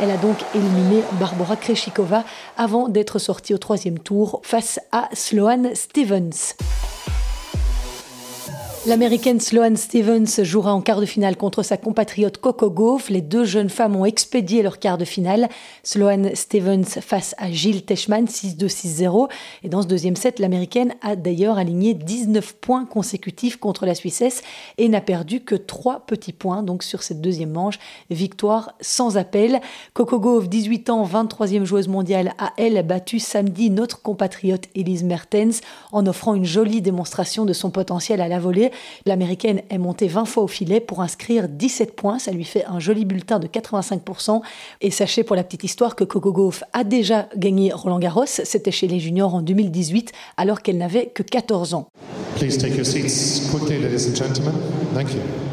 Elle 0.00 0.10
a 0.10 0.16
donc 0.16 0.36
éliminé 0.54 1.02
Barbara 1.20 1.56
Kreshikova 1.56 2.24
avant 2.56 2.88
d'être 2.88 3.18
sortie 3.18 3.54
au 3.54 3.58
troisième 3.58 3.98
tour 3.98 4.40
face 4.42 4.80
à 4.92 5.08
Sloane 5.12 5.74
Stevens. 5.74 6.54
L'américaine 8.86 9.40
Sloane 9.40 9.76
Stevens 9.76 10.42
jouera 10.42 10.72
en 10.72 10.80
quart 10.80 11.02
de 11.02 11.06
finale 11.06 11.36
contre 11.36 11.62
sa 11.62 11.76
compatriote 11.76 12.38
Coco 12.38 12.70
Gauff. 12.70 13.10
Les 13.10 13.20
deux 13.20 13.44
jeunes 13.44 13.68
femmes 13.68 13.94
ont 13.94 14.06
expédié 14.06 14.62
leur 14.62 14.78
quart 14.78 14.96
de 14.96 15.04
finale. 15.04 15.50
Sloane 15.82 16.34
Stevens 16.34 16.86
face 16.86 17.34
à 17.36 17.52
Gilles 17.52 17.84
Teschmann 17.84 18.24
6-2-6-0. 18.24 19.28
Et 19.64 19.68
dans 19.68 19.82
ce 19.82 19.86
deuxième 19.86 20.16
set, 20.16 20.38
l'américaine 20.38 20.94
a 21.02 21.14
d'ailleurs 21.14 21.58
aligné 21.58 21.92
19 21.92 22.54
points 22.54 22.86
consécutifs 22.86 23.58
contre 23.58 23.84
la 23.84 23.94
Suissesse 23.94 24.40
et 24.78 24.88
n'a 24.88 25.02
perdu 25.02 25.40
que 25.40 25.56
3 25.56 26.06
petits 26.06 26.32
points 26.32 26.62
donc 26.62 26.82
sur 26.82 27.02
cette 27.02 27.20
deuxième 27.20 27.50
manche. 27.50 27.78
Victoire 28.08 28.72
sans 28.80 29.18
appel. 29.18 29.60
Coco 29.92 30.18
Gauff, 30.18 30.48
18 30.48 30.88
ans, 30.88 31.04
23e 31.04 31.64
joueuse 31.64 31.88
mondiale, 31.88 32.32
a 32.38 32.54
elle 32.56 32.82
battu 32.86 33.18
samedi 33.18 33.68
notre 33.68 34.00
compatriote 34.00 34.68
Elise 34.74 35.04
Mertens 35.04 35.60
en 35.92 36.06
offrant 36.06 36.34
une 36.34 36.46
jolie 36.46 36.80
démonstration 36.80 37.44
de 37.44 37.52
son 37.52 37.68
potentiel 37.68 38.22
à 38.22 38.28
la 38.28 38.38
volée. 38.38 38.69
L'américaine 39.06 39.62
est 39.70 39.78
montée 39.78 40.08
20 40.08 40.24
fois 40.24 40.42
au 40.42 40.48
filet 40.48 40.80
pour 40.80 41.02
inscrire 41.02 41.48
17 41.48 41.94
points. 41.94 42.18
Ça 42.18 42.32
lui 42.32 42.44
fait 42.44 42.64
un 42.64 42.78
joli 42.80 43.04
bulletin 43.04 43.38
de 43.38 43.46
85%. 43.46 44.40
Et 44.80 44.90
sachez 44.90 45.24
pour 45.24 45.36
la 45.36 45.44
petite 45.44 45.64
histoire 45.64 45.96
que 45.96 46.04
Coco 46.04 46.32
Gauff 46.32 46.64
a 46.72 46.84
déjà 46.84 47.28
gagné 47.36 47.72
Roland 47.72 47.98
Garros. 47.98 48.26
C'était 48.26 48.70
chez 48.70 48.88
les 48.88 49.00
juniors 49.00 49.34
en 49.34 49.42
2018 49.42 50.12
alors 50.36 50.62
qu'elle 50.62 50.78
n'avait 50.78 51.06
que 51.06 51.22
14 51.22 51.74
ans. 51.74 51.88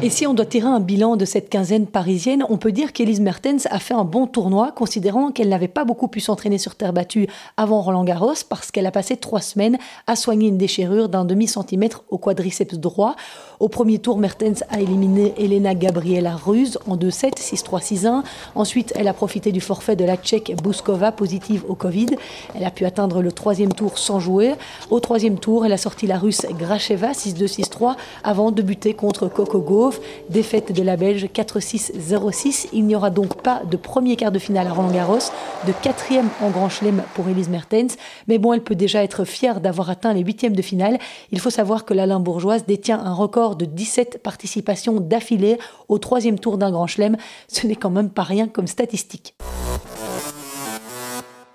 Et 0.00 0.10
si 0.10 0.26
on 0.26 0.34
doit 0.34 0.46
tirer 0.46 0.66
un 0.66 0.80
bilan 0.80 1.16
de 1.16 1.24
cette 1.24 1.50
quinzaine 1.50 1.86
parisienne, 1.86 2.44
on 2.48 2.56
peut 2.56 2.72
dire 2.72 2.92
qu'Elise 2.92 3.20
Mertens 3.20 3.66
a 3.70 3.78
fait 3.78 3.94
un 3.94 4.04
bon 4.04 4.26
tournoi, 4.26 4.72
considérant 4.72 5.30
qu'elle 5.30 5.50
n'avait 5.50 5.68
pas 5.68 5.84
beaucoup 5.84 6.08
pu 6.08 6.20
s'entraîner 6.20 6.56
sur 6.56 6.76
terre 6.76 6.92
battue 6.92 7.28
avant 7.56 7.82
Roland 7.82 8.04
Garros, 8.04 8.34
parce 8.48 8.70
qu'elle 8.70 8.86
a 8.86 8.90
passé 8.90 9.16
trois 9.16 9.40
semaines 9.40 9.76
à 10.06 10.16
soigner 10.16 10.48
une 10.48 10.56
déchirure 10.56 11.08
d'un 11.08 11.24
demi-centimètre 11.24 12.04
au 12.08 12.16
quadriceps 12.16 12.78
droit. 12.78 13.16
Au 13.60 13.68
premier 13.68 13.98
tour, 13.98 14.18
Mertens 14.18 14.62
a 14.70 14.80
éliminé 14.80 15.34
Elena 15.36 15.74
Gabriela 15.74 16.36
Ruse 16.36 16.78
en 16.86 16.96
2-7, 16.96 17.38
6-3, 17.38 17.82
6-1. 17.82 18.22
Ensuite, 18.54 18.92
elle 18.94 19.08
a 19.08 19.12
profité 19.12 19.50
du 19.50 19.60
forfait 19.60 19.96
de 19.96 20.04
la 20.04 20.16
Tchèque 20.16 20.54
Bouskova, 20.62 21.10
positive 21.10 21.64
au 21.68 21.74
Covid. 21.74 22.10
Elle 22.54 22.64
a 22.64 22.70
pu 22.70 22.84
atteindre 22.84 23.20
le 23.20 23.32
troisième 23.32 23.72
tour 23.72 23.98
sans 23.98 24.20
jouer. 24.20 24.54
Au 24.90 25.00
troisième 25.00 25.40
tour, 25.40 25.66
elle 25.66 25.72
a 25.72 25.76
sorti 25.76 26.06
la 26.06 26.18
Russe 26.18 26.46
Gracheva, 26.56 27.10
6-2, 27.10 27.48
6-3, 27.48 27.96
avant 28.22 28.52
de 28.52 28.62
buter 28.62 28.94
contre 28.94 29.26
Coco 29.26 29.58
Gauff. 29.58 30.00
Défaite 30.30 30.70
de 30.70 30.82
la 30.84 30.96
Belge 30.96 31.24
4-6, 31.24 31.98
0-6. 31.98 32.68
Il 32.72 32.86
n'y 32.86 32.94
aura 32.94 33.10
donc 33.10 33.42
pas 33.42 33.62
de 33.68 33.76
premier 33.76 34.14
quart 34.14 34.30
de 34.30 34.38
finale 34.38 34.68
à 34.68 34.72
Roland 34.72 34.92
Garros, 34.92 35.18
de 35.66 35.72
quatrième 35.82 36.28
en 36.42 36.50
Grand 36.50 36.68
Chelem 36.68 37.02
pour 37.14 37.28
Elise 37.28 37.48
Mertens. 37.48 37.96
Mais 38.28 38.38
bon, 38.38 38.52
elle 38.52 38.62
peut 38.62 38.76
déjà 38.76 39.02
être 39.02 39.24
fière 39.24 39.60
d'avoir 39.60 39.90
atteint 39.90 40.12
les 40.12 40.22
huitièmes 40.22 40.54
de 40.54 40.62
finale. 40.62 41.00
Il 41.32 41.40
faut 41.40 41.50
savoir 41.50 41.84
que 41.84 41.92
la 41.92 42.06
Limbourgeoise 42.06 42.64
détient 42.64 43.00
un 43.00 43.14
record 43.14 43.47
de 43.56 43.64
17 43.64 44.22
participations 44.22 45.00
d'affilée 45.00 45.58
au 45.88 45.98
troisième 45.98 46.38
tour 46.38 46.58
d'un 46.58 46.70
grand 46.70 46.86
chelem. 46.86 47.16
Ce 47.48 47.66
n'est 47.66 47.76
quand 47.76 47.90
même 47.90 48.10
pas 48.10 48.22
rien 48.22 48.48
comme 48.48 48.66
statistique. 48.66 49.34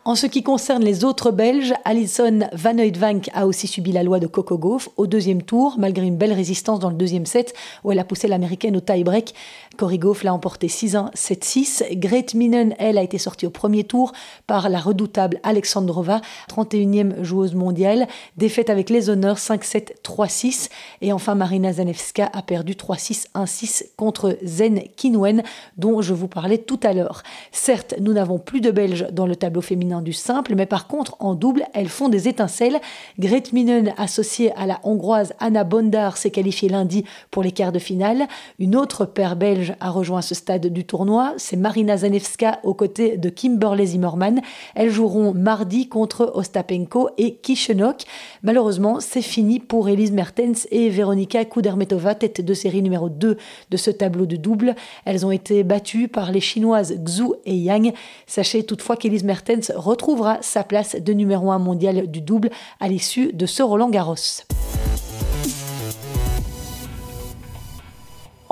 En 0.05 0.15
ce 0.15 0.27
qui 0.27 0.43
concerne 0.43 0.83
les 0.83 1.05
autres 1.05 1.31
Belges, 1.31 1.73
Alison 1.85 2.41
Van 2.51 2.77
Oudvank 2.77 3.29
a 3.33 3.47
aussi 3.47 3.67
subi 3.67 3.93
la 3.93 4.03
loi 4.03 4.19
de 4.19 4.27
Coco 4.27 4.57
Gauff 4.57 4.89
au 4.97 5.07
deuxième 5.07 5.41
tour, 5.41 5.75
malgré 5.77 6.05
une 6.05 6.17
belle 6.17 6.33
résistance 6.33 6.81
dans 6.81 6.89
le 6.89 6.97
deuxième 6.97 7.25
set, 7.25 7.53
où 7.85 7.91
elle 7.93 7.99
a 7.99 8.03
poussé 8.03 8.27
l'américaine 8.27 8.75
au 8.75 8.81
tie-break. 8.81 9.33
Cory 9.77 9.99
Gauff 9.99 10.23
l'a 10.23 10.33
emporté 10.33 10.67
6-1, 10.67 11.13
7-6. 11.13 11.97
Great 11.97 12.33
Minen, 12.33 12.75
elle, 12.79 12.97
a 12.97 13.01
été 13.01 13.17
sortie 13.17 13.45
au 13.45 13.49
premier 13.49 13.85
tour 13.85 14.11
par 14.45 14.67
la 14.67 14.79
redoutable 14.79 15.39
Alexandrova, 15.41 16.19
31e 16.49 17.23
joueuse 17.23 17.55
mondiale, 17.55 18.09
défaite 18.35 18.69
avec 18.69 18.89
les 18.89 19.09
honneurs 19.09 19.37
5-7, 19.37 20.01
3-6. 20.03 20.69
Et 20.99 21.13
enfin, 21.13 21.33
Marina 21.35 21.71
Zanevska 21.71 22.29
a 22.33 22.41
perdu 22.41 22.73
3-6, 22.73 23.27
1-6 23.35 23.85
contre 23.95 24.37
Zen 24.43 24.81
Kinwen, 24.97 25.43
dont 25.77 26.01
je 26.01 26.13
vous 26.13 26.27
parlais 26.27 26.57
tout 26.57 26.79
à 26.83 26.91
l'heure. 26.91 27.23
Certes, 27.53 27.95
nous 28.01 28.11
n'avons 28.11 28.37
plus 28.37 28.59
de 28.59 28.69
Belges 28.69 29.07
dans 29.09 29.25
le 29.25 29.37
tableau 29.37 29.61
féminin 29.61 29.92
du 30.01 30.13
simple, 30.13 30.55
mais 30.55 30.65
par 30.65 30.87
contre, 30.87 31.15
en 31.19 31.35
double, 31.35 31.65
elles 31.73 31.89
font 31.89 32.09
des 32.09 32.27
étincelles. 32.27 32.79
Grete 33.19 33.53
Minen, 33.53 33.93
associée 33.97 34.53
à 34.55 34.65
la 34.65 34.79
hongroise 34.83 35.33
Anna 35.39 35.63
Bondar, 35.63 36.17
s'est 36.17 36.31
qualifiée 36.31 36.69
lundi 36.69 37.05
pour 37.31 37.43
les 37.43 37.51
quarts 37.51 37.71
de 37.71 37.79
finale. 37.79 38.27
Une 38.59 38.75
autre 38.75 39.05
paire 39.05 39.35
belge 39.35 39.73
a 39.79 39.89
rejoint 39.89 40.21
ce 40.21 40.35
stade 40.35 40.67
du 40.67 40.85
tournoi, 40.85 41.33
c'est 41.37 41.57
Marina 41.57 41.97
Zanevska 41.97 42.59
aux 42.63 42.73
côtés 42.73 43.17
de 43.17 43.29
Kimberley 43.29 43.87
Zimmerman. 43.87 44.41
Elles 44.75 44.91
joueront 44.91 45.33
mardi 45.33 45.87
contre 45.87 46.31
Ostapenko 46.35 47.09
et 47.17 47.35
Kishenok. 47.35 48.03
Malheureusement, 48.41 48.99
c'est 48.99 49.21
fini 49.21 49.59
pour 49.59 49.89
Elise 49.89 50.11
Mertens 50.11 50.67
et 50.71 50.89
Veronika 50.89 51.45
Kudermetova, 51.45 52.15
tête 52.15 52.41
de 52.41 52.53
série 52.53 52.81
numéro 52.81 53.09
2 53.09 53.37
de 53.69 53.77
ce 53.77 53.91
tableau 53.91 54.25
de 54.25 54.35
double. 54.35 54.75
Elles 55.05 55.25
ont 55.25 55.31
été 55.31 55.63
battues 55.63 56.07
par 56.07 56.31
les 56.31 56.41
Chinoises 56.41 56.95
Xu 57.03 57.23
et 57.45 57.55
Yang. 57.55 57.93
Sachez 58.27 58.63
toutefois 58.63 58.97
qu'Elise 58.97 59.23
Mertens 59.23 59.71
retrouvera 59.83 60.37
sa 60.41 60.63
place 60.63 60.95
de 60.95 61.13
numéro 61.13 61.51
1 61.51 61.59
mondial 61.59 62.07
du 62.07 62.21
double 62.21 62.49
à 62.79 62.87
l'issue 62.87 63.33
de 63.33 63.45
ce 63.45 63.61
Roland 63.61 63.89
Garros. 63.89 64.15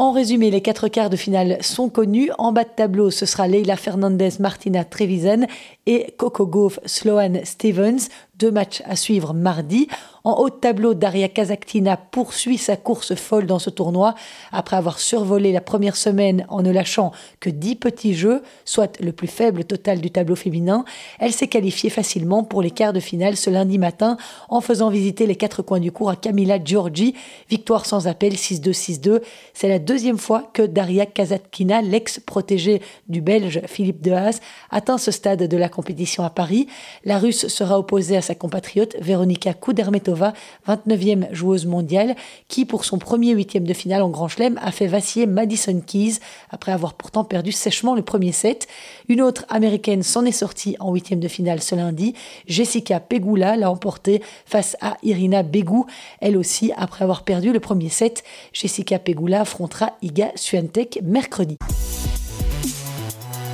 En 0.02 0.14
résumé, 0.14 0.50
les 0.50 0.62
quatre 0.62 0.88
quarts 0.88 1.12
de 1.12 1.16
finale 1.16 1.58
sont 1.62 1.88
connus. 1.88 2.32
En 2.40 2.52
bas 2.52 2.64
de 2.64 2.70
tableau, 2.76 3.12
ce 3.12 3.28
sera 3.28 3.48
Leila 3.48 3.76
Fernandez, 3.76 4.32
Martina 4.40 4.84
Trevisan 4.84 5.46
et 5.86 6.14
Coco 6.18 6.46
Gauff, 6.46 6.80
Sloane 6.86 7.44
Stevens. 7.44 8.10
Deux 8.38 8.52
matchs 8.52 8.82
à 8.86 8.96
suivre 8.96 9.36
mardi. 9.36 9.88
En 10.24 10.34
haut 10.40 10.50
de 10.50 10.56
tableau, 10.56 10.96
Daria 10.96 11.30
Kazakhtina 11.30 11.96
poursuit 11.96 12.58
sa 12.58 12.76
course 12.76 13.14
folle 13.14 13.46
dans 13.46 13.60
ce 13.60 13.70
tournoi 13.70 14.16
après 14.52 14.76
avoir 14.78 15.00
survolé 15.00 15.52
la 15.52 15.62
première 15.62 15.96
semaine 15.96 16.46
en 16.50 16.64
ne 16.64 16.72
lâchant 16.72 17.12
que 17.40 17.52
10 17.52 17.76
petits 17.76 18.16
jeux, 18.16 18.42
soit 18.66 19.00
le 19.00 19.12
plus 19.12 19.28
faible 19.28 19.64
total 19.64 20.02
du 20.02 20.10
tableau 20.10 20.36
féminin. 20.36 20.86
Elle 21.20 21.34
s'est 21.34 21.48
qualifiée 21.48 21.92
facilement 21.92 22.44
pour 22.44 22.64
les 22.64 22.72
quarts 22.72 22.94
de 22.94 23.00
finale 23.00 23.38
ce 23.38 23.52
lundi 23.52 23.78
matin 23.78 24.18
en 24.50 24.62
faisant 24.62 24.90
visiter 24.90 25.28
les 25.28 25.36
quatre 25.36 25.62
coins 25.62 25.80
du 25.80 25.92
cours 25.92 26.10
à 26.10 26.16
Camila 26.16 26.64
Giorgi. 26.64 27.14
Victoire 27.48 27.86
sans 27.86 28.08
appel 28.08 28.34
6-2-6-2. 28.34 29.22
C'est 29.54 29.70
la 29.70 29.80
deuxième 29.80 30.18
fois 30.18 30.50
que 30.54 30.64
Daria 30.64 31.06
Kazakhtina, 31.06 31.84
l'ex-protégée 31.84 32.82
du 33.08 33.22
Belge 33.22 33.62
Philippe 33.68 34.02
Dehaas, 34.02 34.40
atteint 34.72 34.98
ce 34.98 35.12
stade 35.12 35.44
de 35.44 35.58
la 35.58 35.70
compétition 35.72 36.24
à 36.24 36.30
Paris. 36.30 36.68
La 37.04 37.18
Russe 37.18 37.48
sera 37.48 37.80
opposée 37.80 38.16
à 38.16 38.22
sa 38.22 38.36
compatriote 38.36 38.96
Veronika 39.02 39.54
Kudermetova, 39.54 40.34
29e 40.68 41.34
joueuse 41.34 41.66
mondiale, 41.66 42.16
qui 42.48 42.66
pour 42.66 42.86
son 42.86 43.00
premier 43.00 43.32
huitième 43.32 43.64
de 43.64 43.74
finale 43.74 44.04
en 44.04 44.10
Grand 44.10 44.28
Chelem 44.28 44.60
a 44.62 44.72
fait 44.72 44.86
vaciller 44.86 45.26
Madison 45.26 45.82
Keys 45.82 46.20
après 46.52 46.72
avoir 46.72 46.94
pourtant 46.94 47.24
perdu 47.24 47.52
sèchement 47.52 47.96
le 47.96 48.04
premier 48.04 48.32
set. 48.32 48.68
Une 49.10 49.22
autre 49.22 49.46
américaine 49.50 50.04
s'en 50.04 50.26
est 50.26 50.32
sortie 50.32 50.76
en 50.80 50.94
huitième 50.94 51.20
de 51.20 51.28
finale 51.28 51.62
ce 51.62 51.74
lundi. 51.74 52.14
Jessica 52.46 53.00
Pegula 53.00 53.56
l'a 53.56 53.72
emportée 53.72 54.22
face 54.46 54.78
à 54.82 54.98
Irina 55.02 55.42
Begu, 55.42 55.84
elle 56.20 56.38
aussi 56.38 56.72
après 56.78 57.04
avoir 57.04 57.24
perdu 57.24 57.52
le 57.52 57.60
premier 57.60 57.90
set. 57.90 58.24
Jessica 58.54 59.00
Pegula 59.00 59.42
affrontera 59.42 59.94
Iga 60.02 60.32
Swiatek 60.36 61.00
mercredi. 61.04 61.58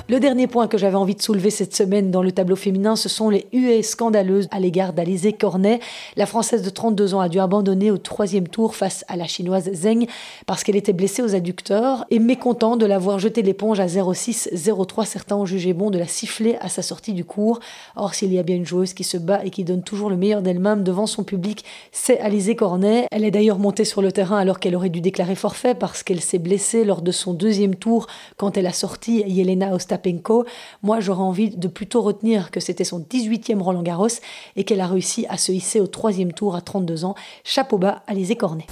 Le 0.09 0.21
dernier 0.21 0.47
point 0.47 0.69
que 0.69 0.77
j'avais 0.77 0.95
envie 0.95 1.15
de 1.15 1.21
soulever 1.21 1.49
cette 1.49 1.75
semaine 1.75 2.11
dans 2.11 2.23
le 2.23 2.31
tableau 2.31 2.55
féminin, 2.55 2.95
ce 2.95 3.09
sont 3.09 3.29
les 3.29 3.45
huées 3.51 3.83
scandaleuses 3.83 4.47
à 4.51 4.61
l'égard 4.61 4.93
d'Alizé 4.93 5.33
Cornet. 5.33 5.81
La 6.15 6.25
Française 6.25 6.61
de 6.61 6.69
32 6.69 7.13
ans 7.13 7.19
a 7.19 7.27
dû 7.27 7.41
abandonner 7.41 7.91
au 7.91 7.97
troisième 7.97 8.47
tour 8.47 8.73
face 8.73 9.03
à 9.09 9.17
la 9.17 9.27
Chinoise 9.27 9.69
Zeng 9.73 10.07
parce 10.45 10.63
qu'elle 10.63 10.77
était 10.77 10.93
blessée 10.93 11.23
aux 11.23 11.35
adducteurs 11.35 12.05
et 12.09 12.19
mécontent 12.19 12.77
de 12.77 12.85
l'avoir 12.85 13.19
jeté 13.19 13.41
l'éponge 13.41 13.81
à 13.81 13.87
0,6-0,3. 13.87 15.05
Certains 15.05 15.35
ont 15.35 15.45
jugé 15.45 15.73
bon 15.73 15.89
de 15.89 15.99
la 15.99 16.07
siffler 16.07 16.55
à 16.61 16.69
sa 16.69 16.83
sortie 16.83 17.11
du 17.11 17.25
cours. 17.25 17.59
Or, 17.97 18.13
s'il 18.13 18.31
y 18.31 18.39
a 18.39 18.43
bien 18.43 18.55
une 18.55 18.65
joueuse 18.65 18.93
qui 18.93 19.03
se 19.03 19.17
bat 19.17 19.43
et 19.43 19.49
qui 19.49 19.65
donne 19.65 19.83
toujours 19.83 20.09
le 20.09 20.15
meilleur 20.15 20.41
d'elle-même 20.41 20.83
devant 20.83 21.05
son 21.05 21.25
public, 21.25 21.65
c'est 21.91 22.17
Alizé 22.21 22.55
Cornet. 22.55 23.07
Elle 23.11 23.25
est 23.25 23.31
d'ailleurs 23.31 23.59
montée 23.59 23.83
sur 23.83 24.01
le 24.01 24.13
terrain 24.13 24.37
alors 24.37 24.61
qu'elle 24.61 24.77
aurait 24.77 24.87
dû 24.87 25.01
déclarer 25.01 25.35
forfait 25.35 25.75
parce 25.75 26.01
qu'elle 26.01 26.21
s'est 26.21 26.39
blessée 26.39 26.85
lors 26.85 27.01
de 27.01 27.11
son 27.11 27.33
deuxième 27.33 27.75
tour 27.75 28.07
quand 28.37 28.55
elle 28.55 28.67
a 28.67 28.73
sorti 28.73 29.23
Yelena 29.27 29.73
Ostapenko 29.97 30.45
moi, 30.83 30.99
j'aurais 30.99 31.23
envie 31.23 31.49
de 31.49 31.67
plutôt 31.67 32.01
retenir 32.01 32.51
que 32.51 32.59
c'était 32.59 32.83
son 32.83 32.99
18e 32.99 33.61
Roland 33.61 33.81
Garros 33.81 34.07
et 34.55 34.63
qu'elle 34.63 34.81
a 34.81 34.87
réussi 34.87 35.25
à 35.29 35.37
se 35.37 35.51
hisser 35.51 35.79
au 35.79 35.87
troisième 35.87 36.33
tour 36.33 36.55
à 36.55 36.61
32 36.61 37.05
ans. 37.05 37.15
Chapeau 37.43 37.77
bas, 37.77 38.03
Alizé 38.07 38.35
Cornet. 38.35 38.67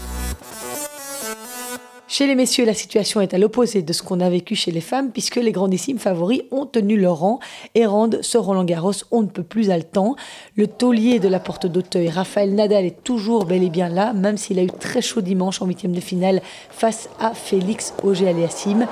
Chez 2.08 2.27
les 2.27 2.36
messieurs, 2.36 2.65
la 2.65 2.75
situation 2.75 3.20
est 3.20 3.34
à 3.34 3.39
l'opposé 3.39 3.82
de 3.82 3.91
ce 3.91 4.03
qu'on 4.03 4.20
a 4.20 4.29
vécu 4.29 4.55
chez 4.55 4.72
les 4.72 4.79
femmes, 4.79 5.12
puisque 5.12 5.38
les 5.38 5.51
grandissimes 5.51 5.98
favoris 5.98 6.44
ont 6.51 6.67
tenu 6.67 6.98
leur 6.98 7.17
rang 7.17 7.39
et 7.74 7.86
rendent 7.88 8.20
ce 8.22 8.38
Roland 8.38 8.63
Garros 8.63 8.94
on 9.12 9.24
ne 9.24 9.27
peut 9.27 9.44
plus 9.44 9.72
haletant. 9.72 10.15
Le 10.55 10.67
taulier 10.67 11.20
de 11.20 11.27
la 11.27 11.39
porte 11.39 11.65
d'Auteuil, 11.65 12.10
Raphaël 12.10 12.53
Nadal, 12.53 12.86
est 12.86 13.03
toujours 13.03 13.46
bel 13.46 13.63
et 13.63 13.70
bien 13.70 13.89
là, 13.89 14.13
même 14.13 14.38
s'il 14.38 14.60
a 14.60 14.63
eu 14.63 14.67
très 14.70 15.01
chaud 15.01 15.22
dimanche 15.22 15.62
en 15.62 15.65
huitième 15.65 15.94
de 15.94 16.00
finale 16.00 16.41
face 16.70 17.10
à 17.20 17.34
Félix 17.34 17.94
Auger-Aliassime. 18.03 18.88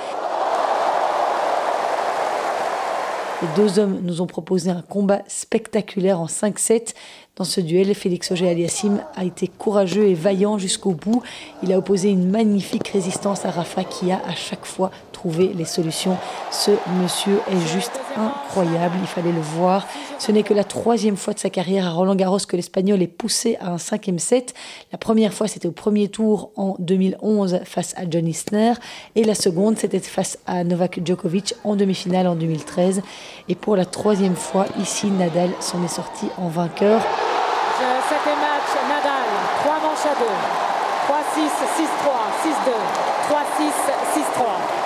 Les 3.43 3.61
deux 3.61 3.77
hommes 3.77 3.99
nous 4.03 4.21
ont 4.21 4.25
proposé 4.25 4.69
un 4.69 4.81
combat 4.81 5.19
spectaculaire 5.27 6.17
en 6.17 6.27
5-7. 6.27 6.93
Dans 7.35 7.43
ce 7.43 7.59
duel, 7.59 7.93
Félix 7.93 8.31
Auger-Aliassime 8.31 9.03
a 9.15 9.25
été 9.25 9.49
courageux 9.49 10.07
et 10.07 10.13
vaillant 10.13 10.57
jusqu'au 10.57 10.91
bout. 10.91 11.21
Il 11.61 11.73
a 11.73 11.77
opposé 11.77 12.09
une 12.09 12.29
magnifique 12.29 12.87
résistance 12.87 13.43
à 13.43 13.51
Rafa 13.51 13.83
qui 13.83 14.13
a 14.13 14.21
à 14.25 14.33
chaque 14.33 14.63
fois 14.63 14.91
trouver 15.23 15.53
les 15.55 15.63
solutions. 15.63 16.17
Ce 16.51 16.71
monsieur 17.01 17.39
est 17.49 17.67
juste 17.71 17.97
incroyable, 18.17 18.95
il 18.99 19.07
fallait 19.07 19.31
le 19.31 19.39
voir. 19.39 19.87
Ce 20.19 20.33
n'est 20.33 20.43
que 20.43 20.53
la 20.53 20.65
troisième 20.65 21.15
fois 21.15 21.33
de 21.33 21.39
sa 21.39 21.49
carrière 21.49 21.87
à 21.87 21.91
Roland 21.91 22.15
Garros 22.15 22.39
que 22.45 22.57
l'Espagnol 22.57 23.01
est 23.01 23.07
poussé 23.07 23.57
à 23.61 23.69
un 23.69 23.77
cinquième 23.77 24.19
set. 24.19 24.53
La 24.91 24.97
première 24.97 25.33
fois, 25.33 25.47
c'était 25.47 25.67
au 25.67 25.71
premier 25.71 26.09
tour 26.09 26.51
en 26.57 26.75
2011 26.79 27.61
face 27.63 27.93
à 27.95 28.01
John 28.09 28.27
Isner. 28.27 28.73
Et 29.15 29.23
la 29.23 29.33
seconde, 29.33 29.77
c'était 29.77 29.99
face 29.99 30.37
à 30.45 30.65
Novak 30.65 30.99
Djokovic 31.05 31.55
en 31.63 31.77
demi-finale 31.77 32.27
en 32.27 32.35
2013. 32.35 33.01
Et 33.47 33.55
pour 33.55 33.77
la 33.77 33.85
troisième 33.85 34.35
fois, 34.35 34.65
ici, 34.81 35.07
Nadal 35.07 35.51
s'en 35.61 35.81
est 35.85 35.95
sorti 35.95 36.27
en 36.37 36.49
vainqueur. 36.49 36.99
Septième 38.09 38.39
match, 38.39 38.69
Nadal, 38.89 39.29
3 39.63 39.73
manches 39.75 40.05
à 40.05 40.19
2. 40.19 40.25
3-6, 41.07 41.47
6-3, 41.79 42.11
6-2, 42.43 42.71
3-6, 43.29 43.71
6-3. 44.15 44.82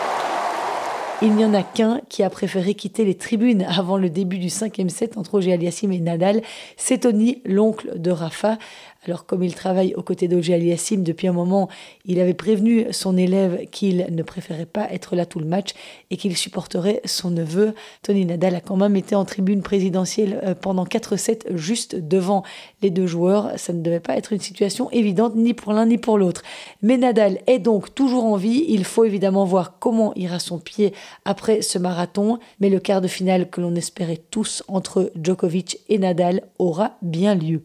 Il 1.23 1.33
n'y 1.33 1.43
en 1.43 1.55
a 1.55 1.63
qu'un 1.63 2.01
qui 2.09 2.21
a 2.21 2.29
préféré 2.29 2.75
quitter 2.75 3.03
les 3.03 3.15
tribunes 3.15 3.63
avant 3.63 3.97
le 3.97 4.07
début 4.07 4.37
du 4.37 4.51
cinquième 4.51 4.89
set 4.89 5.17
entre 5.17 5.31
Roger 5.31 5.57
et 5.59 5.99
Nadal. 5.99 6.43
C'est 6.77 6.99
Tony, 6.99 7.41
l'oncle 7.43 7.99
de 7.99 8.11
Rafa. 8.11 8.59
Alors, 9.07 9.25
comme 9.25 9.41
il 9.41 9.55
travaille 9.55 9.93
aux 9.95 10.03
côtés 10.03 10.27
d'Ogi 10.27 10.53
Aliassim 10.53 11.01
depuis 11.01 11.27
un 11.27 11.33
moment, 11.33 11.69
il 12.03 12.19
avait 12.19 12.33
prévenu 12.33 12.87
son 12.91 13.15
élève 13.15 13.65
qu'il 13.71 14.05
ne 14.11 14.21
préférait 14.21 14.65
pas 14.65 14.91
être 14.91 15.15
là 15.15 15.25
tout 15.25 15.39
le 15.39 15.45
match 15.45 15.69
et 16.11 16.17
qu'il 16.17 16.35
supporterait 16.35 17.01
son 17.05 17.31
neveu. 17.31 17.73
Tony 18.03 18.25
Nadal 18.25 18.55
a 18.55 18.59
quand 18.59 18.75
même 18.75 18.97
été 18.97 19.15
en 19.15 19.23
tribune 19.23 19.61
présidentielle 19.61 20.41
euh, 20.43 20.55
pendant 20.55 20.83
4-7 20.83 21.55
juste 21.55 21.95
devant 21.95 22.43
les 22.81 22.89
deux 22.89 23.07
joueurs. 23.07 23.51
Ça 23.55 23.71
ne 23.71 23.81
devait 23.81 24.01
pas 24.01 24.17
être 24.17 24.33
une 24.33 24.41
situation 24.41 24.91
évidente 24.91 25.35
ni 25.35 25.53
pour 25.53 25.71
l'un 25.71 25.85
ni 25.85 25.97
pour 25.97 26.17
l'autre. 26.17 26.43
Mais 26.81 26.97
Nadal 26.97 27.39
est 27.47 27.59
donc 27.59 27.95
toujours 27.95 28.25
en 28.25 28.35
vie. 28.35 28.65
Il 28.67 28.83
faut 28.83 29.05
évidemment 29.05 29.45
voir 29.45 29.79
comment 29.79 30.13
ira 30.15 30.39
son 30.39 30.59
pied 30.59 30.91
après 31.23 31.61
ce 31.61 31.79
marathon. 31.79 32.39
Mais 32.59 32.69
le 32.69 32.81
quart 32.81 32.99
de 32.99 33.07
finale 33.07 33.49
que 33.49 33.61
l'on 33.61 33.75
espérait 33.75 34.19
tous 34.31 34.63
entre 34.67 35.13
Djokovic 35.15 35.79
et 35.87 35.97
Nadal 35.97 36.41
aura 36.59 36.97
bien 37.01 37.33
lieu. 37.33 37.61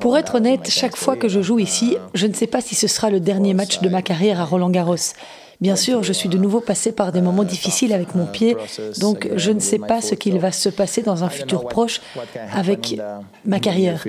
Pour 0.00 0.18
être 0.18 0.34
honnête, 0.34 0.68
chaque 0.68 0.96
fois 0.96 1.16
que 1.16 1.28
je 1.28 1.40
joue 1.40 1.58
ici, 1.58 1.94
uh, 1.94 1.98
je 2.14 2.26
ne 2.26 2.34
sais 2.34 2.46
pas 2.46 2.60
si 2.60 2.74
ce 2.74 2.86
sera 2.86 3.08
le 3.10 3.20
dernier 3.20 3.54
match 3.54 3.80
de 3.80 3.88
ma 3.88 4.02
carrière 4.02 4.40
à 4.40 4.44
Roland 4.44 4.68
Garros. 4.70 4.96
Bien 5.60 5.76
sûr, 5.76 6.02
je 6.02 6.12
suis 6.12 6.28
de 6.28 6.36
nouveau 6.36 6.60
passé 6.60 6.92
par 6.92 7.10
des 7.10 7.22
moments 7.22 7.42
uh, 7.42 7.46
difficiles 7.46 7.92
avec 7.94 8.14
mon 8.14 8.26
pied, 8.26 8.54
donc 9.00 9.28
je 9.34 9.50
ne 9.50 9.60
sais 9.60 9.78
pas 9.78 10.02
ce 10.02 10.14
qu'il 10.14 10.38
va 10.38 10.52
se 10.52 10.68
passer 10.68 11.02
dans 11.02 11.24
un 11.24 11.30
futur 11.30 11.66
proche 11.66 12.02
avec 12.52 13.00
ma 13.46 13.60
carrière. 13.60 14.04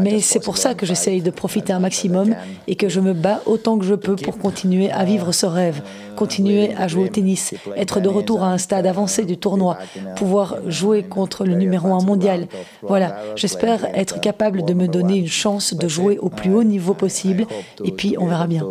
Mais 0.00 0.20
c'est 0.20 0.40
pour 0.40 0.56
ça 0.56 0.74
que 0.74 0.86
j'essaye 0.86 1.20
de 1.20 1.30
profiter 1.30 1.72
un 1.72 1.80
maximum 1.80 2.34
et 2.66 2.76
que 2.76 2.88
je 2.88 3.00
me 3.00 3.12
bats 3.12 3.42
autant 3.44 3.78
que 3.78 3.84
je 3.84 3.94
peux 3.94 4.16
pour 4.16 4.38
continuer 4.38 4.90
à 4.90 5.04
vivre 5.04 5.32
ce 5.32 5.44
rêve, 5.44 5.82
continuer 6.16 6.74
à 6.74 6.88
jouer 6.88 7.04
au 7.04 7.08
tennis, 7.08 7.54
être 7.76 8.00
de 8.00 8.08
retour 8.08 8.42
à 8.42 8.52
un 8.52 8.58
stade 8.58 8.86
avancé 8.86 9.26
du 9.26 9.36
tournoi, 9.36 9.76
pouvoir 10.16 10.56
jouer 10.66 11.02
contre 11.02 11.44
le 11.44 11.54
numéro 11.54 11.92
un 11.92 12.02
mondial. 12.02 12.48
Voilà, 12.82 13.16
j'espère 13.36 13.84
être 13.94 14.18
capable 14.20 14.64
de 14.64 14.72
me 14.72 14.88
donner 14.88 15.18
une 15.18 15.28
chance 15.28 15.74
de 15.74 15.88
jouer 15.88 16.18
au 16.18 16.30
plus 16.30 16.54
haut 16.54 16.64
niveau 16.64 16.94
possible 16.94 17.46
et 17.84 17.92
puis 17.92 18.16
on 18.18 18.26
verra 18.26 18.46
bien. 18.46 18.64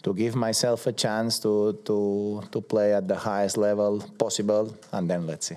to 0.00 0.14
give 0.14 0.36
myself 0.36 0.86
a 0.86 0.92
chance 0.92 1.40
to 1.40 1.72
to 1.84 2.40
to 2.52 2.60
play 2.60 2.94
at 2.94 3.08
the 3.08 3.16
highest 3.16 3.56
level 3.56 3.98
possible 4.16 4.72
and 4.92 5.08
then 5.08 5.26
let's 5.26 5.48
see 5.48 5.56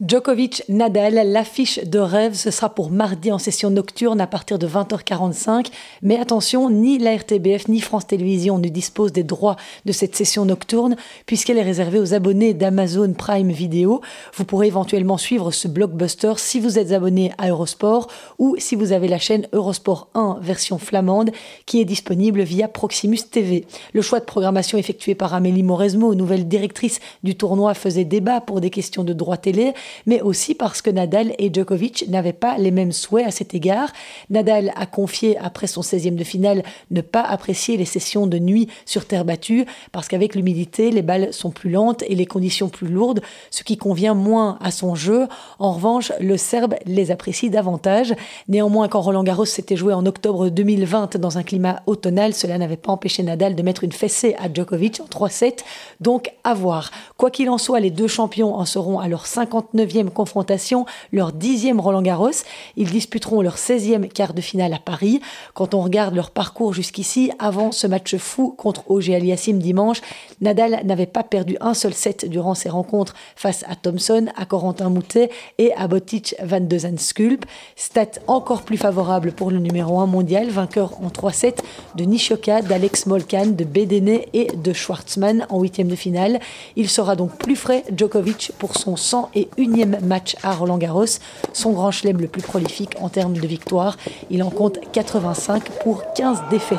Djokovic, 0.00 0.64
Nadal, 0.68 1.14
l'affiche 1.30 1.78
de 1.84 2.00
rêve, 2.00 2.34
ce 2.34 2.50
sera 2.50 2.68
pour 2.68 2.90
mardi 2.90 3.30
en 3.30 3.38
session 3.38 3.70
nocturne 3.70 4.20
à 4.20 4.26
partir 4.26 4.58
de 4.58 4.66
20h45. 4.66 5.68
Mais 6.02 6.18
attention, 6.18 6.68
ni 6.68 6.98
la 6.98 7.14
RTBF 7.14 7.68
ni 7.68 7.80
France 7.80 8.08
Télévisions 8.08 8.58
ne 8.58 8.66
disposent 8.66 9.12
des 9.12 9.22
droits 9.22 9.54
de 9.84 9.92
cette 9.92 10.16
session 10.16 10.46
nocturne 10.46 10.96
puisqu'elle 11.26 11.58
est 11.58 11.62
réservée 11.62 12.00
aux 12.00 12.12
abonnés 12.12 12.54
d'Amazon 12.54 13.12
Prime 13.12 13.52
Video. 13.52 14.00
Vous 14.34 14.44
pourrez 14.44 14.66
éventuellement 14.66 15.16
suivre 15.16 15.52
ce 15.52 15.68
blockbuster 15.68 16.32
si 16.38 16.58
vous 16.58 16.76
êtes 16.76 16.90
abonné 16.90 17.30
à 17.38 17.50
Eurosport 17.50 18.08
ou 18.40 18.56
si 18.58 18.74
vous 18.74 18.90
avez 18.90 19.06
la 19.06 19.18
chaîne 19.18 19.46
Eurosport 19.52 20.08
1 20.14 20.38
version 20.40 20.78
flamande 20.78 21.30
qui 21.66 21.80
est 21.80 21.84
disponible 21.84 22.42
via 22.42 22.66
Proximus 22.66 23.28
TV. 23.30 23.64
Le 23.92 24.02
choix 24.02 24.18
de 24.18 24.24
programmation 24.24 24.76
effectué 24.76 25.14
par 25.14 25.34
Amélie 25.34 25.62
Mauresmo, 25.62 26.16
nouvelle 26.16 26.48
directrice 26.48 26.98
du 27.22 27.36
tournoi, 27.36 27.74
faisait 27.74 28.04
débat 28.04 28.40
pour 28.40 28.60
des 28.60 28.70
questions 28.70 29.04
de 29.04 29.12
droit 29.12 29.36
télé 29.36 29.72
mais 30.06 30.20
aussi 30.20 30.54
parce 30.54 30.82
que 30.82 30.90
Nadal 30.90 31.34
et 31.38 31.52
Djokovic 31.52 32.06
n'avaient 32.08 32.32
pas 32.32 32.56
les 32.58 32.70
mêmes 32.70 32.92
souhaits 32.92 33.26
à 33.26 33.30
cet 33.30 33.54
égard. 33.54 33.92
Nadal 34.30 34.72
a 34.76 34.86
confié 34.86 35.36
après 35.38 35.66
son 35.66 35.80
16e 35.80 36.16
de 36.16 36.24
finale 36.24 36.62
ne 36.90 37.00
pas 37.00 37.22
apprécier 37.22 37.76
les 37.76 37.84
sessions 37.84 38.26
de 38.26 38.38
nuit 38.38 38.68
sur 38.86 39.06
terre 39.06 39.24
battue 39.24 39.66
parce 39.92 40.08
qu'avec 40.08 40.34
l'humidité, 40.34 40.90
les 40.90 41.02
balles 41.02 41.32
sont 41.32 41.50
plus 41.50 41.70
lentes 41.70 42.02
et 42.08 42.14
les 42.14 42.26
conditions 42.26 42.68
plus 42.68 42.88
lourdes, 42.88 43.20
ce 43.50 43.62
qui 43.62 43.76
convient 43.76 44.14
moins 44.14 44.58
à 44.60 44.70
son 44.70 44.94
jeu. 44.94 45.26
En 45.58 45.72
revanche, 45.72 46.12
le 46.20 46.36
Serbe 46.36 46.74
les 46.86 47.10
apprécie 47.10 47.50
davantage. 47.50 48.14
Néanmoins, 48.48 48.88
quand 48.88 49.00
Roland 49.00 49.24
Garros 49.24 49.44
s'était 49.44 49.76
joué 49.76 49.92
en 49.92 50.06
octobre 50.06 50.48
2020 50.48 51.16
dans 51.16 51.38
un 51.38 51.42
climat 51.42 51.82
automnal, 51.86 52.34
cela 52.34 52.58
n'avait 52.58 52.76
pas 52.76 52.92
empêché 52.92 53.22
Nadal 53.22 53.54
de 53.54 53.62
mettre 53.62 53.84
une 53.84 53.92
fessée 53.92 54.34
à 54.38 54.52
Djokovic 54.52 55.00
en 55.00 55.06
3-7. 55.06 55.58
Donc, 56.00 56.32
à 56.44 56.54
voir. 56.54 56.90
Quoi 57.16 57.30
qu'il 57.30 57.50
en 57.50 57.58
soit, 57.58 57.80
les 57.80 57.90
deux 57.90 58.08
champions 58.08 58.54
en 58.54 58.64
seront 58.64 58.98
à 58.98 59.08
leur 59.08 59.26
50 59.26 59.73
39e 59.74 60.10
confrontation, 60.10 60.86
leur 61.12 61.32
10e 61.32 61.80
Roland 61.80 62.02
Garros. 62.02 62.30
Ils 62.76 62.90
disputeront 62.90 63.42
leur 63.42 63.56
16e 63.56 64.08
quart 64.08 64.34
de 64.34 64.40
finale 64.40 64.72
à 64.72 64.78
Paris. 64.78 65.20
Quand 65.52 65.74
on 65.74 65.82
regarde 65.82 66.14
leur 66.14 66.30
parcours 66.30 66.72
jusqu'ici, 66.72 67.30
avant 67.38 67.72
ce 67.72 67.86
match 67.86 68.16
fou 68.16 68.54
contre 68.56 68.90
OG 68.90 69.10
Aliassim 69.10 69.58
dimanche, 69.58 70.00
Nadal 70.40 70.80
n'avait 70.84 71.06
pas 71.06 71.22
perdu 71.22 71.56
un 71.60 71.74
seul 71.74 71.94
set 71.94 72.28
durant 72.28 72.54
ses 72.54 72.68
rencontres 72.68 73.14
face 73.36 73.64
à 73.68 73.74
Thompson, 73.76 74.26
à 74.36 74.44
Corentin 74.44 74.88
Moutet 74.90 75.30
et 75.58 75.72
à 75.74 75.88
Botic 75.88 76.34
Van 76.42 76.60
de 76.60 76.78
Skulp. 76.96 77.44
Stat 77.76 78.20
encore 78.26 78.62
plus 78.62 78.76
favorable 78.76 79.32
pour 79.32 79.50
le 79.50 79.58
numéro 79.58 79.98
1 80.00 80.06
mondial, 80.06 80.48
vainqueur 80.50 80.92
en 81.02 81.08
3-7 81.08 81.58
de 81.96 82.04
Nishoka, 82.04 82.62
d'Alex 82.62 83.06
Molkan, 83.06 83.46
de 83.46 83.64
Bedene 83.64 84.20
et 84.32 84.48
de 84.54 84.72
Schwartzmann 84.72 85.46
en 85.48 85.60
huitième 85.60 85.88
de 85.88 85.96
finale. 85.96 86.40
Il 86.76 86.88
sera 86.88 87.16
donc 87.16 87.36
plus 87.38 87.56
frais 87.56 87.84
Djokovic 87.96 88.52
pour 88.58 88.76
son 88.76 88.96
100 88.96 89.30
et 89.34 89.48
101 89.66 90.00
match 90.00 90.36
à 90.42 90.52
Roland 90.52 90.78
Garros, 90.78 91.18
son 91.52 91.72
grand 91.72 91.90
chelem 91.90 92.18
le 92.18 92.28
plus 92.28 92.42
prolifique 92.42 92.96
en 93.00 93.08
termes 93.08 93.34
de 93.34 93.46
victoires. 93.46 93.96
Il 94.30 94.42
en 94.42 94.50
compte 94.50 94.78
85 94.92 95.70
pour 95.82 96.02
15 96.14 96.42
défaites. 96.50 96.78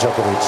Djokovic. 0.00 0.38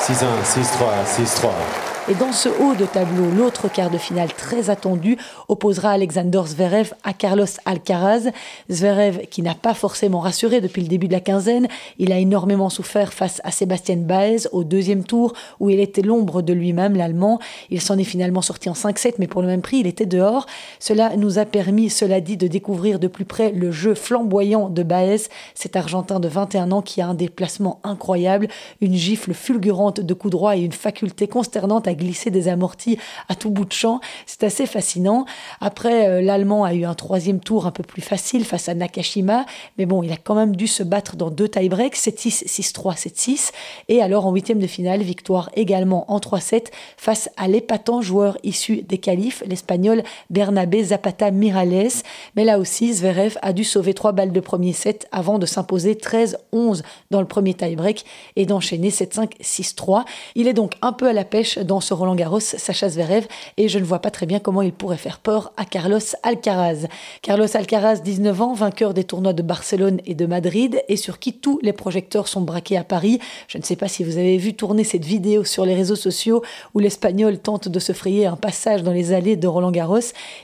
6-1, 0.00 0.24
6-3, 0.44 1.24
6-3. 1.24 1.83
Et 2.06 2.14
dans 2.14 2.32
ce 2.32 2.50
haut 2.50 2.74
de 2.74 2.84
tableau, 2.84 3.30
l'autre 3.30 3.72
quart 3.72 3.88
de 3.88 3.96
finale 3.96 4.28
très 4.28 4.68
attendu 4.68 5.16
opposera 5.48 5.92
Alexander 5.92 6.42
Zverev 6.44 6.92
à 7.02 7.14
Carlos 7.14 7.46
Alcaraz. 7.64 8.30
Zverev 8.70 9.26
qui 9.30 9.40
n'a 9.40 9.54
pas 9.54 9.72
forcément 9.72 10.20
rassuré 10.20 10.60
depuis 10.60 10.82
le 10.82 10.88
début 10.88 11.08
de 11.08 11.14
la 11.14 11.20
quinzaine, 11.20 11.66
il 11.98 12.12
a 12.12 12.18
énormément 12.18 12.68
souffert 12.68 13.14
face 13.14 13.40
à 13.42 13.50
Sébastien 13.50 13.96
Baez 13.96 14.48
au 14.52 14.64
deuxième 14.64 15.04
tour 15.04 15.32
où 15.60 15.70
il 15.70 15.80
était 15.80 16.02
l'ombre 16.02 16.42
de 16.42 16.52
lui-même, 16.52 16.94
l'Allemand. 16.94 17.38
Il 17.70 17.80
s'en 17.80 17.96
est 17.96 18.04
finalement 18.04 18.42
sorti 18.42 18.68
en 18.68 18.74
5-7, 18.74 19.14
mais 19.18 19.26
pour 19.26 19.40
le 19.40 19.48
même 19.48 19.62
prix, 19.62 19.78
il 19.78 19.86
était 19.86 20.04
dehors. 20.04 20.44
Cela 20.80 21.16
nous 21.16 21.38
a 21.38 21.46
permis, 21.46 21.88
cela 21.88 22.20
dit, 22.20 22.36
de 22.36 22.48
découvrir 22.48 22.98
de 22.98 23.08
plus 23.08 23.24
près 23.24 23.50
le 23.50 23.72
jeu 23.72 23.94
flamboyant 23.94 24.68
de 24.68 24.82
Baez, 24.82 25.22
cet 25.54 25.74
Argentin 25.74 26.20
de 26.20 26.28
21 26.28 26.70
ans 26.70 26.82
qui 26.82 27.00
a 27.00 27.06
un 27.06 27.14
déplacement 27.14 27.80
incroyable, 27.82 28.48
une 28.82 28.94
gifle 28.94 29.32
fulgurante 29.32 30.00
de 30.00 30.12
coups 30.12 30.32
droits 30.32 30.54
et 30.54 30.60
une 30.60 30.72
faculté 30.72 31.28
consternante 31.28 31.88
à 31.88 31.93
glisser 31.94 32.30
des 32.30 32.48
amortis 32.48 32.98
à 33.28 33.34
tout 33.34 33.50
bout 33.50 33.64
de 33.64 33.72
champ. 33.72 34.00
C'est 34.26 34.44
assez 34.44 34.66
fascinant. 34.66 35.24
Après, 35.60 36.08
euh, 36.08 36.22
l'Allemand 36.22 36.64
a 36.64 36.74
eu 36.74 36.84
un 36.84 36.94
troisième 36.94 37.40
tour 37.40 37.66
un 37.66 37.70
peu 37.70 37.82
plus 37.82 38.02
facile 38.02 38.44
face 38.44 38.68
à 38.68 38.74
Nakashima, 38.74 39.46
mais 39.78 39.86
bon, 39.86 40.02
il 40.02 40.12
a 40.12 40.16
quand 40.16 40.34
même 40.34 40.56
dû 40.56 40.66
se 40.66 40.82
battre 40.82 41.16
dans 41.16 41.30
deux 41.30 41.48
tie-breaks, 41.48 41.96
7-6, 41.96 42.46
6-3, 42.46 42.96
7-6. 42.96 43.52
Et 43.88 44.02
alors, 44.02 44.26
en 44.26 44.32
huitième 44.32 44.58
de 44.58 44.66
finale, 44.66 45.02
victoire 45.02 45.50
également 45.54 46.10
en 46.10 46.18
3-7 46.18 46.66
face 46.96 47.30
à 47.36 47.48
l'épatant 47.48 48.02
joueur 48.02 48.38
issu 48.42 48.82
des 48.82 48.98
qualifs, 48.98 49.42
l'Espagnol 49.46 50.02
Bernabé 50.30 50.84
Zapata 50.84 51.30
Mirales. 51.30 52.02
Mais 52.36 52.44
là 52.44 52.58
aussi, 52.58 52.92
Zverev 52.92 53.38
a 53.42 53.52
dû 53.52 53.64
sauver 53.64 53.94
trois 53.94 54.12
balles 54.12 54.32
de 54.32 54.40
premier 54.40 54.72
set 54.72 55.06
avant 55.12 55.38
de 55.38 55.46
s'imposer 55.46 55.94
13-11 55.94 56.82
dans 57.10 57.20
le 57.20 57.26
premier 57.26 57.54
tie-break 57.54 58.04
et 58.36 58.46
d'enchaîner 58.46 58.90
7-5, 58.90 59.40
6-3. 59.40 60.04
Il 60.34 60.48
est 60.48 60.52
donc 60.52 60.74
un 60.82 60.92
peu 60.92 61.08
à 61.08 61.12
la 61.12 61.24
pêche 61.24 61.58
dans 61.58 61.80
ce 61.84 61.94
Roland 61.94 62.16
Garros, 62.16 62.40
Sacha 62.40 62.88
Zverev, 62.88 63.26
et 63.56 63.68
je 63.68 63.78
ne 63.78 63.84
vois 63.84 64.00
pas 64.00 64.10
très 64.10 64.26
bien 64.26 64.40
comment 64.40 64.62
il 64.62 64.72
pourrait 64.72 64.96
faire 64.96 65.20
peur 65.20 65.52
à 65.56 65.64
Carlos 65.64 65.98
Alcaraz. 66.24 66.88
Carlos 67.22 67.46
Alcaraz, 67.54 68.00
19 68.00 68.42
ans, 68.42 68.54
vainqueur 68.54 68.94
des 68.94 69.04
tournois 69.04 69.32
de 69.32 69.42
Barcelone 69.42 70.00
et 70.06 70.14
de 70.14 70.26
Madrid, 70.26 70.82
et 70.88 70.96
sur 70.96 71.18
qui 71.20 71.34
tous 71.34 71.60
les 71.62 71.72
projecteurs 71.72 72.26
sont 72.26 72.40
braqués 72.40 72.76
à 72.76 72.84
Paris. 72.84 73.20
Je 73.46 73.58
ne 73.58 73.62
sais 73.62 73.76
pas 73.76 73.88
si 73.88 74.02
vous 74.02 74.18
avez 74.18 74.36
vu 74.36 74.54
tourner 74.54 74.82
cette 74.82 75.04
vidéo 75.04 75.44
sur 75.44 75.64
les 75.64 75.74
réseaux 75.74 75.96
sociaux 75.96 76.42
où 76.74 76.80
l'Espagnol 76.80 77.38
tente 77.38 77.68
de 77.68 77.78
se 77.78 77.92
frayer 77.92 78.26
un 78.26 78.36
passage 78.36 78.82
dans 78.82 78.92
les 78.92 79.12
allées 79.12 79.36
de 79.36 79.46
Roland 79.46 79.70
Garros. 79.70 80.00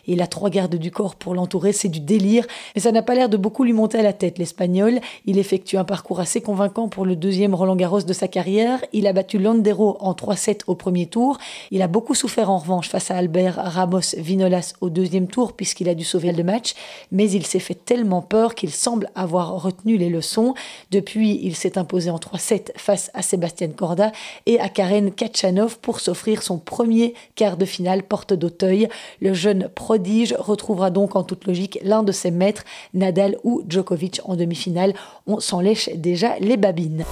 Il 0.06 0.22
a 0.22 0.26
trois 0.26 0.50
gardes 0.50 0.76
du 0.76 0.90
corps 0.90 1.16
pour 1.16 1.34
l'entourer, 1.34 1.72
c'est 1.72 1.88
du 1.88 2.00
délire. 2.00 2.46
Mais 2.74 2.82
ça 2.82 2.92
n'a 2.92 3.02
pas 3.02 3.14
l'air 3.14 3.28
de 3.28 3.36
beaucoup 3.36 3.64
lui 3.64 3.72
monter 3.72 3.98
à 3.98 4.02
la 4.02 4.12
tête, 4.12 4.38
l'Espagnol. 4.38 5.00
Il 5.26 5.38
effectue 5.38 5.76
un 5.76 5.84
parcours 5.84 6.20
assez 6.20 6.40
convaincant 6.40 6.88
pour 6.88 7.06
le 7.06 7.16
deuxième 7.16 7.54
Roland 7.54 7.76
Garros 7.76 8.02
de 8.02 8.12
sa 8.12 8.28
carrière. 8.28 8.80
Il 8.92 9.06
a 9.06 9.12
battu 9.12 9.38
Landero 9.38 9.96
en 10.00 10.12
3-7 10.12 10.60
au 10.66 10.74
premier 10.74 11.06
tour. 11.06 11.29
Il 11.70 11.82
a 11.82 11.88
beaucoup 11.88 12.14
souffert 12.14 12.50
en 12.50 12.58
revanche 12.58 12.88
face 12.88 13.10
à 13.10 13.16
Albert 13.16 13.56
Ramos 13.56 14.16
Vinolas 14.16 14.74
au 14.80 14.90
deuxième 14.90 15.26
tour 15.26 15.52
puisqu'il 15.52 15.88
a 15.88 15.94
dû 15.94 16.04
sauver 16.04 16.32
le 16.32 16.44
match. 16.44 16.74
Mais 17.12 17.30
il 17.30 17.46
s'est 17.46 17.58
fait 17.58 17.74
tellement 17.74 18.22
peur 18.22 18.54
qu'il 18.54 18.70
semble 18.70 19.10
avoir 19.14 19.62
retenu 19.62 19.96
les 19.96 20.08
leçons. 20.08 20.54
Depuis, 20.90 21.40
il 21.42 21.56
s'est 21.56 21.78
imposé 21.78 22.10
en 22.10 22.18
3-7 22.18 22.70
face 22.76 23.10
à 23.14 23.22
Sébastien 23.22 23.68
Corda 23.68 24.12
et 24.46 24.60
à 24.60 24.68
Karen 24.68 25.12
Kachanov 25.12 25.78
pour 25.78 26.00
s'offrir 26.00 26.42
son 26.42 26.58
premier 26.58 27.14
quart 27.34 27.56
de 27.56 27.64
finale 27.64 28.02
porte 28.02 28.32
d'Auteuil. 28.32 28.88
Le 29.20 29.34
jeune 29.34 29.68
prodige 29.74 30.34
retrouvera 30.38 30.90
donc 30.90 31.16
en 31.16 31.22
toute 31.22 31.46
logique 31.46 31.78
l'un 31.82 32.02
de 32.02 32.12
ses 32.12 32.30
maîtres, 32.30 32.64
Nadal 32.94 33.36
ou 33.44 33.62
Djokovic 33.68 34.20
en 34.24 34.36
demi-finale. 34.36 34.94
On 35.26 35.40
s'en 35.40 35.60
lèche 35.60 35.90
déjà 35.94 36.38
les 36.38 36.56
babines. 36.56 37.04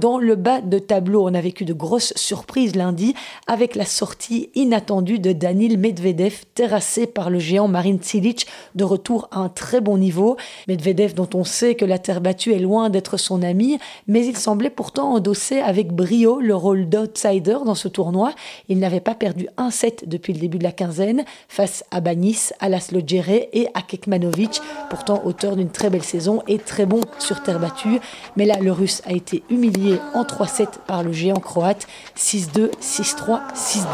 Dans 0.00 0.18
le 0.18 0.36
bas 0.36 0.60
de 0.60 0.78
tableau, 0.78 1.28
on 1.28 1.34
a 1.34 1.40
vécu 1.40 1.64
de 1.64 1.72
grosses 1.72 2.12
surprises 2.14 2.76
lundi 2.76 3.14
avec 3.48 3.74
la 3.74 3.84
sortie 3.84 4.48
inattendue 4.54 5.18
de 5.18 5.32
Danil 5.32 5.76
Medvedev, 5.76 6.44
terrassé 6.54 7.08
par 7.08 7.30
le 7.30 7.40
géant 7.40 7.66
Marin 7.66 7.96
Cilic, 8.00 8.46
de 8.76 8.84
retour 8.84 9.26
à 9.32 9.40
un 9.40 9.48
très 9.48 9.80
bon 9.80 9.98
niveau. 9.98 10.36
Medvedev, 10.68 11.14
dont 11.14 11.28
on 11.34 11.42
sait 11.42 11.74
que 11.74 11.84
la 11.84 11.98
terre 11.98 12.20
battue 12.20 12.52
est 12.52 12.60
loin 12.60 12.90
d'être 12.90 13.16
son 13.16 13.42
ami, 13.42 13.78
mais 14.06 14.24
il 14.24 14.36
semblait 14.36 14.70
pourtant 14.70 15.14
endosser 15.14 15.58
avec 15.58 15.92
brio 15.92 16.38
le 16.38 16.54
rôle 16.54 16.88
d'outsider 16.88 17.58
dans 17.66 17.74
ce 17.74 17.88
tournoi. 17.88 18.34
Il 18.68 18.78
n'avait 18.78 19.00
pas 19.00 19.16
perdu 19.16 19.48
un 19.56 19.72
set 19.72 20.08
depuis 20.08 20.32
le 20.32 20.38
début 20.38 20.58
de 20.58 20.64
la 20.64 20.70
quinzaine 20.70 21.24
face 21.48 21.82
à 21.90 22.00
Banis, 22.00 22.52
à 22.60 22.68
Laszlo 22.68 23.00
Djere 23.04 23.48
et 23.52 23.66
à 23.74 23.82
Kekmanovic, 23.82 24.60
pourtant 24.90 25.22
auteur 25.24 25.56
d'une 25.56 25.70
très 25.70 25.90
belle 25.90 26.04
saison 26.04 26.40
et 26.46 26.58
très 26.58 26.86
bon 26.86 27.00
sur 27.18 27.42
terre 27.42 27.58
battue. 27.58 27.98
Mais 28.36 28.44
là, 28.44 28.60
le 28.60 28.70
russe 28.70 29.02
a 29.04 29.12
été 29.12 29.42
humilié 29.50 29.87
en 30.14 30.24
3-7 30.24 30.66
par 30.86 31.02
le 31.02 31.12
géant 31.12 31.40
croate 31.40 31.86
6-2, 32.16 32.70
6-3, 32.80 33.40
6-2. 33.54 33.86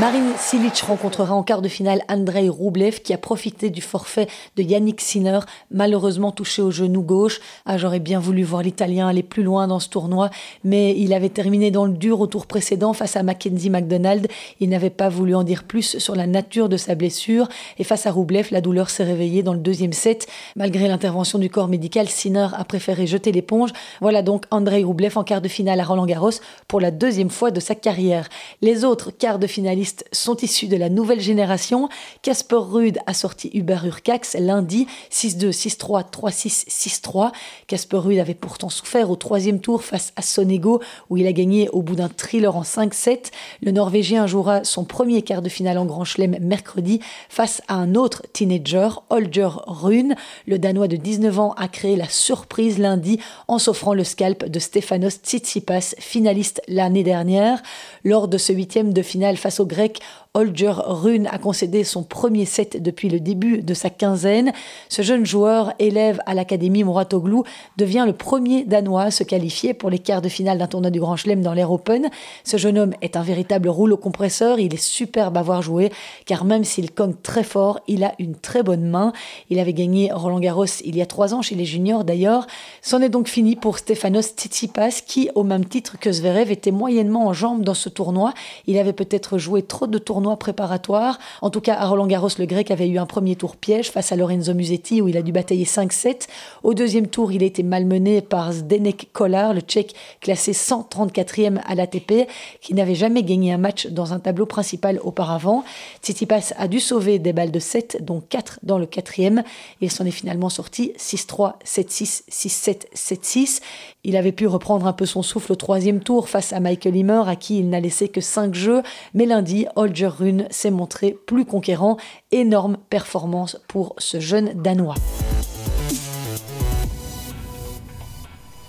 Marine 0.00 0.32
Silic 0.38 0.78
rencontrera 0.78 1.34
en 1.34 1.42
quart 1.42 1.60
de 1.60 1.68
finale 1.68 2.00
Andrei 2.08 2.48
Rublev 2.48 3.00
qui 3.02 3.12
a 3.12 3.18
profité 3.18 3.68
du 3.68 3.82
forfait 3.82 4.26
de 4.56 4.62
Yannick 4.62 5.02
Sinner, 5.02 5.40
malheureusement 5.70 6.32
touché 6.32 6.62
au 6.62 6.70
genou 6.70 7.02
gauche. 7.02 7.40
Ah, 7.66 7.76
j'aurais 7.76 8.00
bien 8.00 8.18
voulu 8.18 8.42
voir 8.42 8.62
l'Italien 8.62 9.06
aller 9.06 9.22
plus 9.22 9.42
loin 9.42 9.66
dans 9.66 9.80
ce 9.80 9.90
tournoi, 9.90 10.30
mais 10.64 10.96
il 10.96 11.12
avait 11.12 11.28
terminé 11.28 11.70
dans 11.70 11.84
le 11.84 11.92
dur 11.92 12.20
au 12.20 12.26
tour 12.26 12.46
précédent 12.46 12.94
face 12.94 13.16
à 13.16 13.22
Mackenzie 13.22 13.68
McDonald. 13.68 14.28
Il 14.60 14.70
n'avait 14.70 14.88
pas 14.88 15.10
voulu 15.10 15.34
en 15.34 15.44
dire 15.44 15.64
plus 15.64 15.98
sur 15.98 16.14
la 16.14 16.26
nature 16.26 16.70
de 16.70 16.78
sa 16.78 16.94
blessure 16.94 17.48
et 17.78 17.84
face 17.84 18.06
à 18.06 18.12
Rublev, 18.12 18.48
la 18.50 18.62
douleur 18.62 18.88
s'est 18.88 19.04
réveillée 19.04 19.42
dans 19.42 19.52
le 19.52 19.58
deuxième 19.58 19.92
set. 19.92 20.26
Malgré 20.56 20.88
l'intervention 20.88 21.38
du 21.38 21.50
corps 21.50 21.68
médical, 21.68 22.08
Sinner 22.08 22.48
a 22.56 22.64
préféré 22.64 23.06
jeter 23.06 23.30
l'éponge. 23.30 23.72
Voilà 24.00 24.22
donc 24.22 24.46
Andrei 24.50 24.84
Rublev 24.84 25.18
en 25.18 25.24
quart 25.24 25.42
de 25.42 25.48
finale 25.48 25.80
à 25.80 25.84
Roland 25.84 26.06
Garros 26.06 26.30
pour 26.66 26.80
la 26.80 26.90
deuxième 26.90 27.30
fois 27.30 27.50
de 27.50 27.60
sa 27.60 27.74
carrière. 27.74 28.26
Les 28.62 28.84
autres 28.84 29.10
quarts 29.10 29.38
de 29.38 29.46
finalistes 29.46 30.04
sont 30.12 30.36
issus 30.36 30.68
de 30.68 30.76
la 30.76 30.88
nouvelle 30.88 31.20
génération. 31.20 31.88
Casper 32.22 32.56
Ruud 32.56 32.98
a 33.06 33.14
sorti 33.14 33.50
Hubert 33.52 33.84
Urcax 33.84 34.36
lundi 34.38 34.86
6-2, 35.10 35.50
6-3, 35.50 36.10
3-6, 36.10 36.66
6-3. 36.68 37.32
Casper 37.66 37.96
Ruud 37.98 38.18
avait 38.18 38.34
pourtant 38.34 38.68
souffert 38.68 39.10
au 39.10 39.16
troisième 39.16 39.60
tour 39.60 39.82
face 39.82 40.12
à 40.16 40.22
Sonego 40.22 40.80
où 41.10 41.16
il 41.16 41.26
a 41.26 41.32
gagné 41.32 41.68
au 41.70 41.82
bout 41.82 41.96
d'un 41.96 42.08
thriller 42.08 42.56
en 42.56 42.62
5-7. 42.62 43.30
Le 43.62 43.72
Norvégien 43.72 44.26
jouera 44.26 44.64
son 44.64 44.84
premier 44.84 45.22
quart 45.22 45.42
de 45.42 45.48
finale 45.48 45.78
en 45.78 45.84
Grand 45.84 46.04
Chelem 46.04 46.36
mercredi 46.40 47.00
face 47.28 47.62
à 47.68 47.74
un 47.74 47.94
autre 47.94 48.22
teenager, 48.32 48.88
Holger 49.10 49.50
Rune. 49.66 50.14
Le 50.46 50.58
Danois 50.58 50.88
de 50.88 50.96
19 50.96 51.38
ans 51.38 51.54
a 51.56 51.68
créé 51.68 51.96
la 51.96 52.08
surprise 52.08 52.78
lundi 52.78 53.18
en 53.48 53.58
s'offrant 53.58 53.94
le 53.94 54.04
scalp 54.04 54.44
de 54.46 54.58
Stefanos 54.58 55.20
Tsitsipas, 55.22 55.94
finaliste 55.98 56.62
l'année 56.68 57.02
dernière. 57.02 57.62
Lors 58.04 58.28
de 58.28 58.38
ce 58.44 58.52
huitième 58.52 58.92
de 58.92 59.02
finale 59.02 59.36
face 59.38 59.58
aux 59.58 59.66
Grecs, 59.66 60.00
Holger 60.36 60.72
Rune 60.76 61.28
a 61.30 61.38
concédé 61.38 61.84
son 61.84 62.02
premier 62.02 62.44
set 62.44 62.82
depuis 62.82 63.08
le 63.08 63.20
début 63.20 63.62
de 63.62 63.72
sa 63.72 63.88
quinzaine. 63.88 64.52
Ce 64.88 65.00
jeune 65.00 65.24
joueur, 65.24 65.72
élève 65.78 66.20
à 66.26 66.34
l'Académie 66.34 66.82
Mouratoglou, 66.82 67.44
devient 67.76 68.02
le 68.04 68.12
premier 68.12 68.64
Danois 68.64 69.04
à 69.04 69.10
se 69.12 69.22
qualifier 69.22 69.74
pour 69.74 69.90
les 69.90 70.00
quarts 70.00 70.22
de 70.22 70.28
finale 70.28 70.58
d'un 70.58 70.66
tournoi 70.66 70.90
du 70.90 70.98
Grand 70.98 71.14
Chelem 71.14 71.40
dans 71.40 71.54
l'Air 71.54 71.70
Open. 71.70 72.10
Ce 72.42 72.56
jeune 72.56 72.78
homme 72.78 72.94
est 73.00 73.16
un 73.16 73.22
véritable 73.22 73.68
rouleau 73.68 73.96
compresseur. 73.96 74.58
Il 74.58 74.74
est 74.74 74.82
superbe 74.82 75.36
à 75.36 75.42
voir 75.42 75.62
jouer, 75.62 75.92
car 76.26 76.44
même 76.44 76.64
s'il 76.64 76.90
cogne 76.90 77.14
très 77.14 77.44
fort, 77.44 77.78
il 77.86 78.02
a 78.02 78.12
une 78.18 78.34
très 78.34 78.64
bonne 78.64 78.90
main. 78.90 79.12
Il 79.50 79.60
avait 79.60 79.72
gagné 79.72 80.10
Roland 80.12 80.40
Garros 80.40 80.64
il 80.84 80.96
y 80.96 81.00
a 81.00 81.06
trois 81.06 81.32
ans 81.32 81.42
chez 81.42 81.54
les 81.54 81.64
juniors 81.64 82.02
d'ailleurs. 82.02 82.48
C'en 82.82 83.00
est 83.00 83.08
donc 83.08 83.28
fini 83.28 83.54
pour 83.54 83.78
Stefanos 83.78 84.34
Tsitsipas, 84.34 85.02
qui, 85.06 85.30
au 85.36 85.44
même 85.44 85.64
titre 85.64 85.96
que 85.96 86.10
Zverev, 86.10 86.50
était 86.50 86.72
moyennement 86.72 87.28
en 87.28 87.32
jambes 87.32 87.62
dans 87.62 87.74
ce 87.74 87.88
tournoi. 87.88 88.33
Il 88.66 88.78
avait 88.78 88.92
peut-être 88.92 89.38
joué 89.38 89.62
trop 89.62 89.86
de 89.86 89.98
tournois 89.98 90.36
préparatoire. 90.38 91.18
En 91.42 91.50
tout 91.50 91.60
cas, 91.60 91.74
à 91.74 91.86
Roland 91.86 92.06
Garros, 92.06 92.28
le 92.38 92.46
grec 92.46 92.70
avait 92.70 92.88
eu 92.88 92.98
un 92.98 93.06
premier 93.06 93.36
tour 93.36 93.56
piège 93.56 93.90
face 93.90 94.12
à 94.12 94.16
Lorenzo 94.16 94.54
Musetti 94.54 95.00
où 95.00 95.08
il 95.08 95.16
a 95.16 95.22
dû 95.22 95.32
batailler 95.32 95.64
5-7. 95.64 96.26
Au 96.62 96.74
deuxième 96.74 97.06
tour, 97.06 97.32
il 97.32 97.42
a 97.42 97.46
été 97.46 97.62
malmené 97.62 98.20
par 98.20 98.52
Zdenek 98.52 99.08
Kolar, 99.12 99.54
le 99.54 99.60
tchèque 99.60 99.94
classé 100.20 100.52
134e 100.52 101.60
à 101.66 101.74
l'ATP, 101.74 102.28
qui 102.60 102.74
n'avait 102.74 102.94
jamais 102.94 103.22
gagné 103.22 103.52
un 103.52 103.58
match 103.58 103.86
dans 103.86 104.12
un 104.12 104.18
tableau 104.18 104.46
principal 104.46 105.00
auparavant. 105.02 105.64
Tsitsipas 106.02 106.52
a 106.56 106.68
dû 106.68 106.80
sauver 106.80 107.18
des 107.18 107.32
balles 107.32 107.50
de 107.50 107.58
7, 107.58 107.98
dont 108.02 108.20
4 108.20 108.60
dans 108.62 108.78
le 108.78 108.86
quatrième. 108.86 109.42
Il 109.80 109.90
s'en 109.90 110.04
est 110.04 110.10
finalement 110.10 110.48
sorti 110.48 110.92
6-3, 110.98 111.54
7-6, 111.64 112.24
6-7, 112.30 112.86
7-6. 112.94 113.60
Il 114.04 114.16
avait 114.16 114.32
pu 114.32 114.46
reprendre 114.46 114.86
un 114.86 114.92
peu 114.92 115.06
son 115.06 115.22
souffle 115.22 115.52
au 115.52 115.56
troisième 115.56 116.00
tour 116.00 116.28
face 116.28 116.52
à 116.52 116.60
Michael 116.60 116.96
Himmer, 116.96 117.22
à 117.26 117.36
qui 117.36 117.58
il 117.58 117.68
n'a 117.68 117.80
laissé 117.80 118.08
que 118.14 118.22
5 118.22 118.54
jeux. 118.54 118.82
Mais 119.12 119.26
lundi, 119.26 119.66
Holger 119.76 120.06
Rune 120.06 120.46
s'est 120.50 120.70
montré 120.70 121.16
plus 121.26 121.44
conquérant. 121.44 121.98
Énorme 122.30 122.78
performance 122.88 123.58
pour 123.68 123.94
ce 123.98 124.20
jeune 124.20 124.52
Danois. 124.62 124.94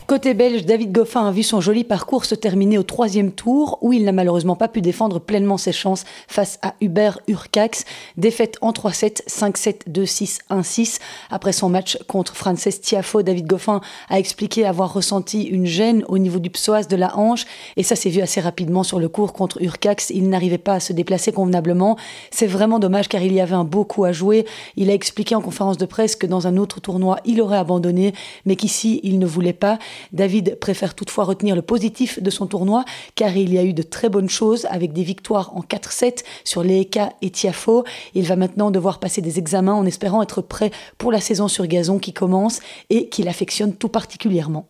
Côté 0.08 0.36
belge, 0.36 0.66
David 0.66 0.92
Goffin 0.92 1.28
a 1.28 1.32
vu 1.32 1.42
son 1.42 1.62
joli 1.62 1.84
parcours 1.84 2.26
se 2.26 2.36
terminer 2.36 2.78
au 2.78 2.84
troisième 2.84 3.32
tour, 3.32 3.80
où 3.82 3.92
il 3.92 4.04
n'a 4.04 4.12
malheureusement 4.12 4.56
pas 4.56 4.68
pu 4.68 4.82
défendre 4.82 5.20
pleinement 5.20 5.58
ses 5.58 5.72
chances 5.72 6.04
face 6.28 6.60
à 6.62 6.76
Hubert 6.80 7.22
Urcax. 7.28 7.86
Défaite 8.16 8.60
en 8.62 8.72
3-7, 8.72 9.28
5-7, 9.28 9.90
2-6, 9.90 10.42
1-6. 10.52 11.00
Après 11.32 11.54
son 11.54 11.70
match 11.70 11.98
contre 12.08 12.36
Frances 12.36 12.80
Tiafo, 12.82 13.24
David 13.24 13.48
Goffin 13.48 13.82
a 14.08 14.20
expliqué 14.20 14.68
avoir 14.68 14.94
ressenti 14.94 15.42
une 15.42 15.66
gêne 15.66 16.06
au 16.08 16.20
niveau 16.20 16.38
du 16.38 16.52
psoas 16.52 16.84
de 16.84 16.96
la 16.96 17.18
hanche, 17.18 17.48
et 17.76 17.82
ça 17.82 17.96
s'est 17.96 18.12
vu 18.12 18.22
assez 18.22 18.40
rapidement 18.40 18.84
sur 18.84 19.00
le 19.00 19.10
cours 19.10 19.34
contre 19.34 19.60
Urcax. 19.60 20.12
Il 20.12 20.30
n'arrivait 20.30 20.60
pas 20.60 20.76
à 20.76 20.80
se 20.80 20.94
déplacer 20.94 21.32
convenablement. 21.32 21.98
C'est 22.30 22.46
vraiment 22.46 22.78
dommage 22.78 23.08
car 23.08 23.24
il 23.24 23.34
y 23.34 23.42
avait 23.42 23.56
un 23.56 23.64
beau 23.64 23.86
coup 23.86 24.04
à 24.04 24.12
jouer. 24.12 24.46
Il 24.76 24.92
a 24.92 24.94
expliqué 24.94 25.34
en 25.34 25.42
conférence 25.42 25.78
de 25.78 25.88
presse 25.88 26.16
que 26.16 26.28
dans 26.28 26.46
un 26.46 26.58
autre 26.58 26.80
tournoi, 26.80 27.18
il 27.26 27.42
aurait 27.42 27.58
abandonné, 27.58 28.14
mais 28.46 28.56
qu'ici, 28.56 29.00
il 29.02 29.18
ne 29.18 29.26
voulait 29.26 29.52
pas. 29.52 29.80
David 30.12 30.60
préfère 30.60 30.96
toutefois 30.96 31.24
retenir 31.24 31.56
le 31.56 31.62
positif 31.62 32.22
de 32.22 32.30
son 32.30 32.48
tournoi 32.48 32.86
car 33.16 33.36
il 33.36 33.54
y 33.54 33.58
a 33.58 33.64
eu 33.64 33.74
de 33.74 33.82
très 33.82 34.10
bonnes 34.10 34.30
choses 34.30 34.66
avec 34.70 34.94
des 34.94 35.04
victoires 35.04 35.56
en 35.56 35.62
4-7 35.62 36.24
sur 36.44 36.64
Leeka 36.64 37.14
et 37.22 37.30
Tiafo. 37.30 37.84
Il 38.14 38.26
va 38.26 38.36
maintenant 38.36 38.72
devoir 38.72 39.00
passer 39.00 39.22
des 39.22 39.40
examens 39.40 39.74
en 39.74 39.86
espérant 39.86 40.22
être 40.22 40.42
prêt 40.42 40.72
pour 40.98 41.12
la 41.12 41.22
saison 41.22 41.48
sur 41.48 41.68
gazon 41.68 42.00
qui 42.00 42.14
commence 42.14 42.60
et 42.90 43.10
qu'il 43.10 43.28
affectionne 43.28 43.74
tout 43.74 43.90
particulièrement. 43.90 44.68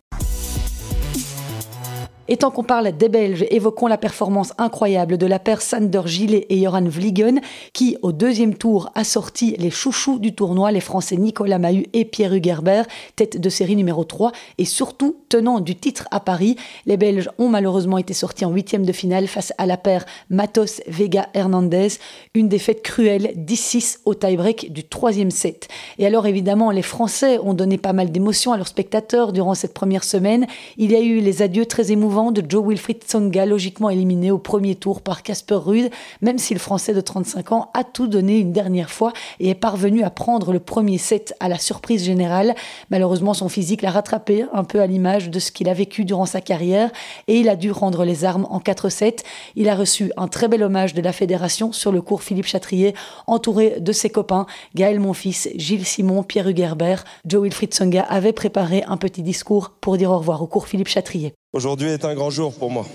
Et 2.27 2.37
tant 2.37 2.49
qu'on 2.49 2.63
parle 2.63 2.91
des 2.91 3.07
Belges, 3.07 3.45
évoquons 3.51 3.85
la 3.85 3.99
performance 3.99 4.53
incroyable 4.57 5.19
de 5.19 5.27
la 5.27 5.37
paire 5.37 5.61
Sander 5.61 6.01
Gillet 6.05 6.47
et 6.49 6.63
Joran 6.63 6.85
Vliegen, 6.85 7.39
qui, 7.71 7.97
au 8.01 8.11
deuxième 8.11 8.55
tour, 8.55 8.89
a 8.95 9.03
sorti 9.03 9.55
les 9.59 9.69
chouchous 9.69 10.17
du 10.17 10.33
tournoi, 10.33 10.71
les 10.71 10.79
Français 10.79 11.17
Nicolas 11.17 11.59
Mahut 11.59 11.85
et 11.93 12.03
Pierre 12.03 12.33
Hugerbert, 12.33 12.87
tête 13.15 13.39
de 13.39 13.49
série 13.49 13.75
numéro 13.75 14.03
3, 14.03 14.31
et 14.57 14.65
surtout 14.65 15.17
tenant 15.29 15.59
du 15.59 15.75
titre 15.75 16.07
à 16.09 16.19
Paris. 16.19 16.55
Les 16.87 16.97
Belges 16.97 17.29
ont 17.37 17.47
malheureusement 17.47 17.99
été 17.99 18.15
sortis 18.15 18.45
en 18.45 18.51
huitième 18.51 18.87
de 18.87 18.91
finale 18.91 19.27
face 19.27 19.53
à 19.59 19.67
la 19.67 19.77
paire 19.77 20.05
Matos 20.31 20.81
Vega 20.87 21.27
Hernandez, 21.35 21.89
une 22.33 22.49
défaite 22.49 22.81
cruelle 22.81 23.33
10-6 23.37 23.99
au 24.05 24.15
tie-break 24.15 24.73
du 24.73 24.83
troisième 24.83 25.29
set. 25.29 25.67
Et 25.99 26.07
alors 26.07 26.25
évidemment, 26.25 26.71
les 26.71 26.81
Français 26.81 27.37
ont 27.37 27.53
donné 27.53 27.77
pas 27.77 27.93
mal 27.93 28.11
d'émotions 28.11 28.51
à 28.51 28.57
leurs 28.57 28.67
spectateurs 28.67 29.31
durant 29.31 29.53
cette 29.53 29.75
première 29.75 30.03
semaine. 30.03 30.47
Il 30.77 30.91
y 30.91 30.95
a 30.95 31.01
eu 31.01 31.19
les 31.19 31.43
adieux 31.43 31.67
très 31.67 31.91
émouvants 31.91 32.14
de 32.15 32.43
Joe 32.47 32.65
Wilfried 32.65 33.03
Tsonga, 33.03 33.45
logiquement 33.45 33.89
éliminé 33.89 34.31
au 34.31 34.37
premier 34.37 34.75
tour 34.75 35.01
par 35.01 35.21
Casper 35.21 35.55
Ruud, 35.55 35.89
même 36.21 36.37
si 36.37 36.53
le 36.53 36.61
Français 36.61 36.93
de 36.93 37.01
35 37.01 37.51
ans 37.51 37.71
a 37.73 37.83
tout 37.83 38.07
donné 38.07 38.39
une 38.39 38.53
dernière 38.53 38.89
fois 38.89 39.11
et 39.41 39.49
est 39.49 39.55
parvenu 39.55 40.01
à 40.01 40.09
prendre 40.09 40.53
le 40.53 40.61
premier 40.61 40.97
set 40.97 41.35
à 41.41 41.49
la 41.49 41.57
surprise 41.57 42.05
générale. 42.05 42.55
Malheureusement, 42.89 43.33
son 43.33 43.49
physique 43.49 43.81
l'a 43.81 43.91
rattrapé, 43.91 44.45
un 44.53 44.63
peu 44.63 44.79
à 44.79 44.87
l'image 44.87 45.29
de 45.29 45.39
ce 45.39 45.51
qu'il 45.51 45.67
a 45.67 45.73
vécu 45.73 46.05
durant 46.05 46.25
sa 46.25 46.39
carrière, 46.39 46.89
et 47.27 47.37
il 47.37 47.49
a 47.49 47.57
dû 47.57 47.69
rendre 47.71 48.05
les 48.05 48.23
armes 48.23 48.47
en 48.49 48.59
4-7. 48.59 49.19
Il 49.57 49.67
a 49.67 49.75
reçu 49.75 50.13
un 50.15 50.29
très 50.29 50.47
bel 50.47 50.63
hommage 50.63 50.93
de 50.93 51.01
la 51.01 51.11
fédération 51.11 51.73
sur 51.73 51.91
le 51.91 52.01
cours 52.01 52.23
Philippe 52.23 52.47
Chatrier, 52.47 52.93
entouré 53.27 53.81
de 53.81 53.91
ses 53.91 54.09
copains 54.09 54.45
Gaël 54.73 55.01
Monfils, 55.01 55.49
Gilles 55.55 55.85
Simon, 55.85 56.23
Pierre 56.23 56.47
Hugerbert. 56.47 57.03
Joe 57.25 57.43
Wilfried 57.43 57.73
Tsonga 57.73 58.03
avait 58.03 58.31
préparé 58.31 58.85
un 58.87 58.95
petit 58.95 59.21
discours 59.21 59.71
pour 59.81 59.97
dire 59.97 60.11
au 60.11 60.17
revoir 60.17 60.41
au 60.41 60.47
cours 60.47 60.69
Philippe 60.69 60.87
Chatrier. 60.87 61.33
Aujourd'hui 61.55 61.87
est 61.87 62.03
un 62.03 62.13
grand 62.15 62.31
jour 62.31 62.53
pour 62.53 62.69
moi. 62.69 62.85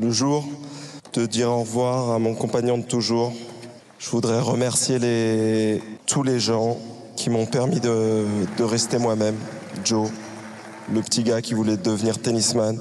Le 0.00 0.10
jour 0.10 0.48
de 1.12 1.26
dire 1.26 1.50
au 1.50 1.60
revoir 1.60 2.12
à 2.12 2.18
mon 2.18 2.34
compagnon 2.34 2.78
de 2.78 2.82
toujours. 2.82 3.30
Je 3.98 4.08
voudrais 4.08 4.40
remercier 4.40 5.82
tous 6.06 6.22
les 6.22 6.40
gens 6.40 6.78
qui 7.14 7.28
m'ont 7.28 7.44
permis 7.44 7.78
de 7.78 8.62
rester 8.62 8.96
moi-même. 8.96 9.36
Joe, 9.84 10.08
le 10.90 11.02
petit 11.02 11.24
gars 11.24 11.42
qui 11.42 11.52
voulait 11.52 11.76
devenir 11.76 12.18
tennisman. 12.18 12.80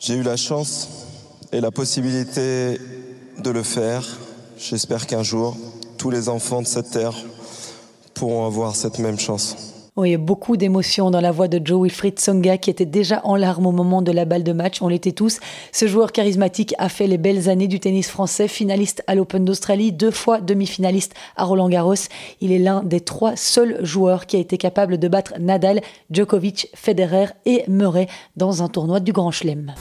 J'ai 0.00 0.14
eu 0.14 0.24
la 0.24 0.36
chance 0.36 0.88
et 1.52 1.60
la 1.60 1.70
possibilité 1.70 2.80
de 3.38 3.50
le 3.50 3.62
faire. 3.62 4.04
J'espère 4.58 5.06
qu'un 5.06 5.22
jour, 5.22 5.56
tous 5.96 6.10
les 6.10 6.28
enfants 6.28 6.60
de 6.60 6.66
cette 6.66 6.90
terre 6.90 7.14
pourront 8.14 8.48
avoir 8.48 8.74
cette 8.74 8.98
même 8.98 9.20
chance. 9.20 9.73
Oui, 9.96 10.16
beaucoup 10.16 10.56
d'émotions 10.56 11.12
dans 11.12 11.20
la 11.20 11.30
voix 11.30 11.46
de 11.46 11.64
Joe 11.64 11.82
Wilfried 11.82 12.18
Songa 12.18 12.58
qui 12.58 12.68
était 12.68 12.84
déjà 12.84 13.20
en 13.22 13.36
larmes 13.36 13.66
au 13.66 13.70
moment 13.70 14.02
de 14.02 14.10
la 14.10 14.24
balle 14.24 14.42
de 14.42 14.52
match. 14.52 14.82
On 14.82 14.88
l'était 14.88 15.12
tous. 15.12 15.38
Ce 15.70 15.86
joueur 15.86 16.10
charismatique 16.10 16.74
a 16.78 16.88
fait 16.88 17.06
les 17.06 17.16
belles 17.16 17.48
années 17.48 17.68
du 17.68 17.78
tennis 17.78 18.08
français, 18.08 18.48
finaliste 18.48 19.04
à 19.06 19.14
l'Open 19.14 19.44
d'Australie, 19.44 19.92
deux 19.92 20.10
fois 20.10 20.40
demi-finaliste 20.40 21.14
à 21.36 21.44
Roland 21.44 21.68
Garros. 21.68 21.94
Il 22.40 22.50
est 22.50 22.58
l'un 22.58 22.82
des 22.82 23.02
trois 23.02 23.36
seuls 23.36 23.78
joueurs 23.84 24.26
qui 24.26 24.34
a 24.34 24.40
été 24.40 24.58
capable 24.58 24.98
de 24.98 25.06
battre 25.06 25.34
Nadal, 25.38 25.80
Djokovic, 26.10 26.70
Federer 26.74 27.26
et 27.46 27.62
Murray 27.68 28.08
dans 28.36 28.64
un 28.64 28.68
tournoi 28.68 28.98
du 28.98 29.12
Grand 29.12 29.30
Chelem. 29.30 29.74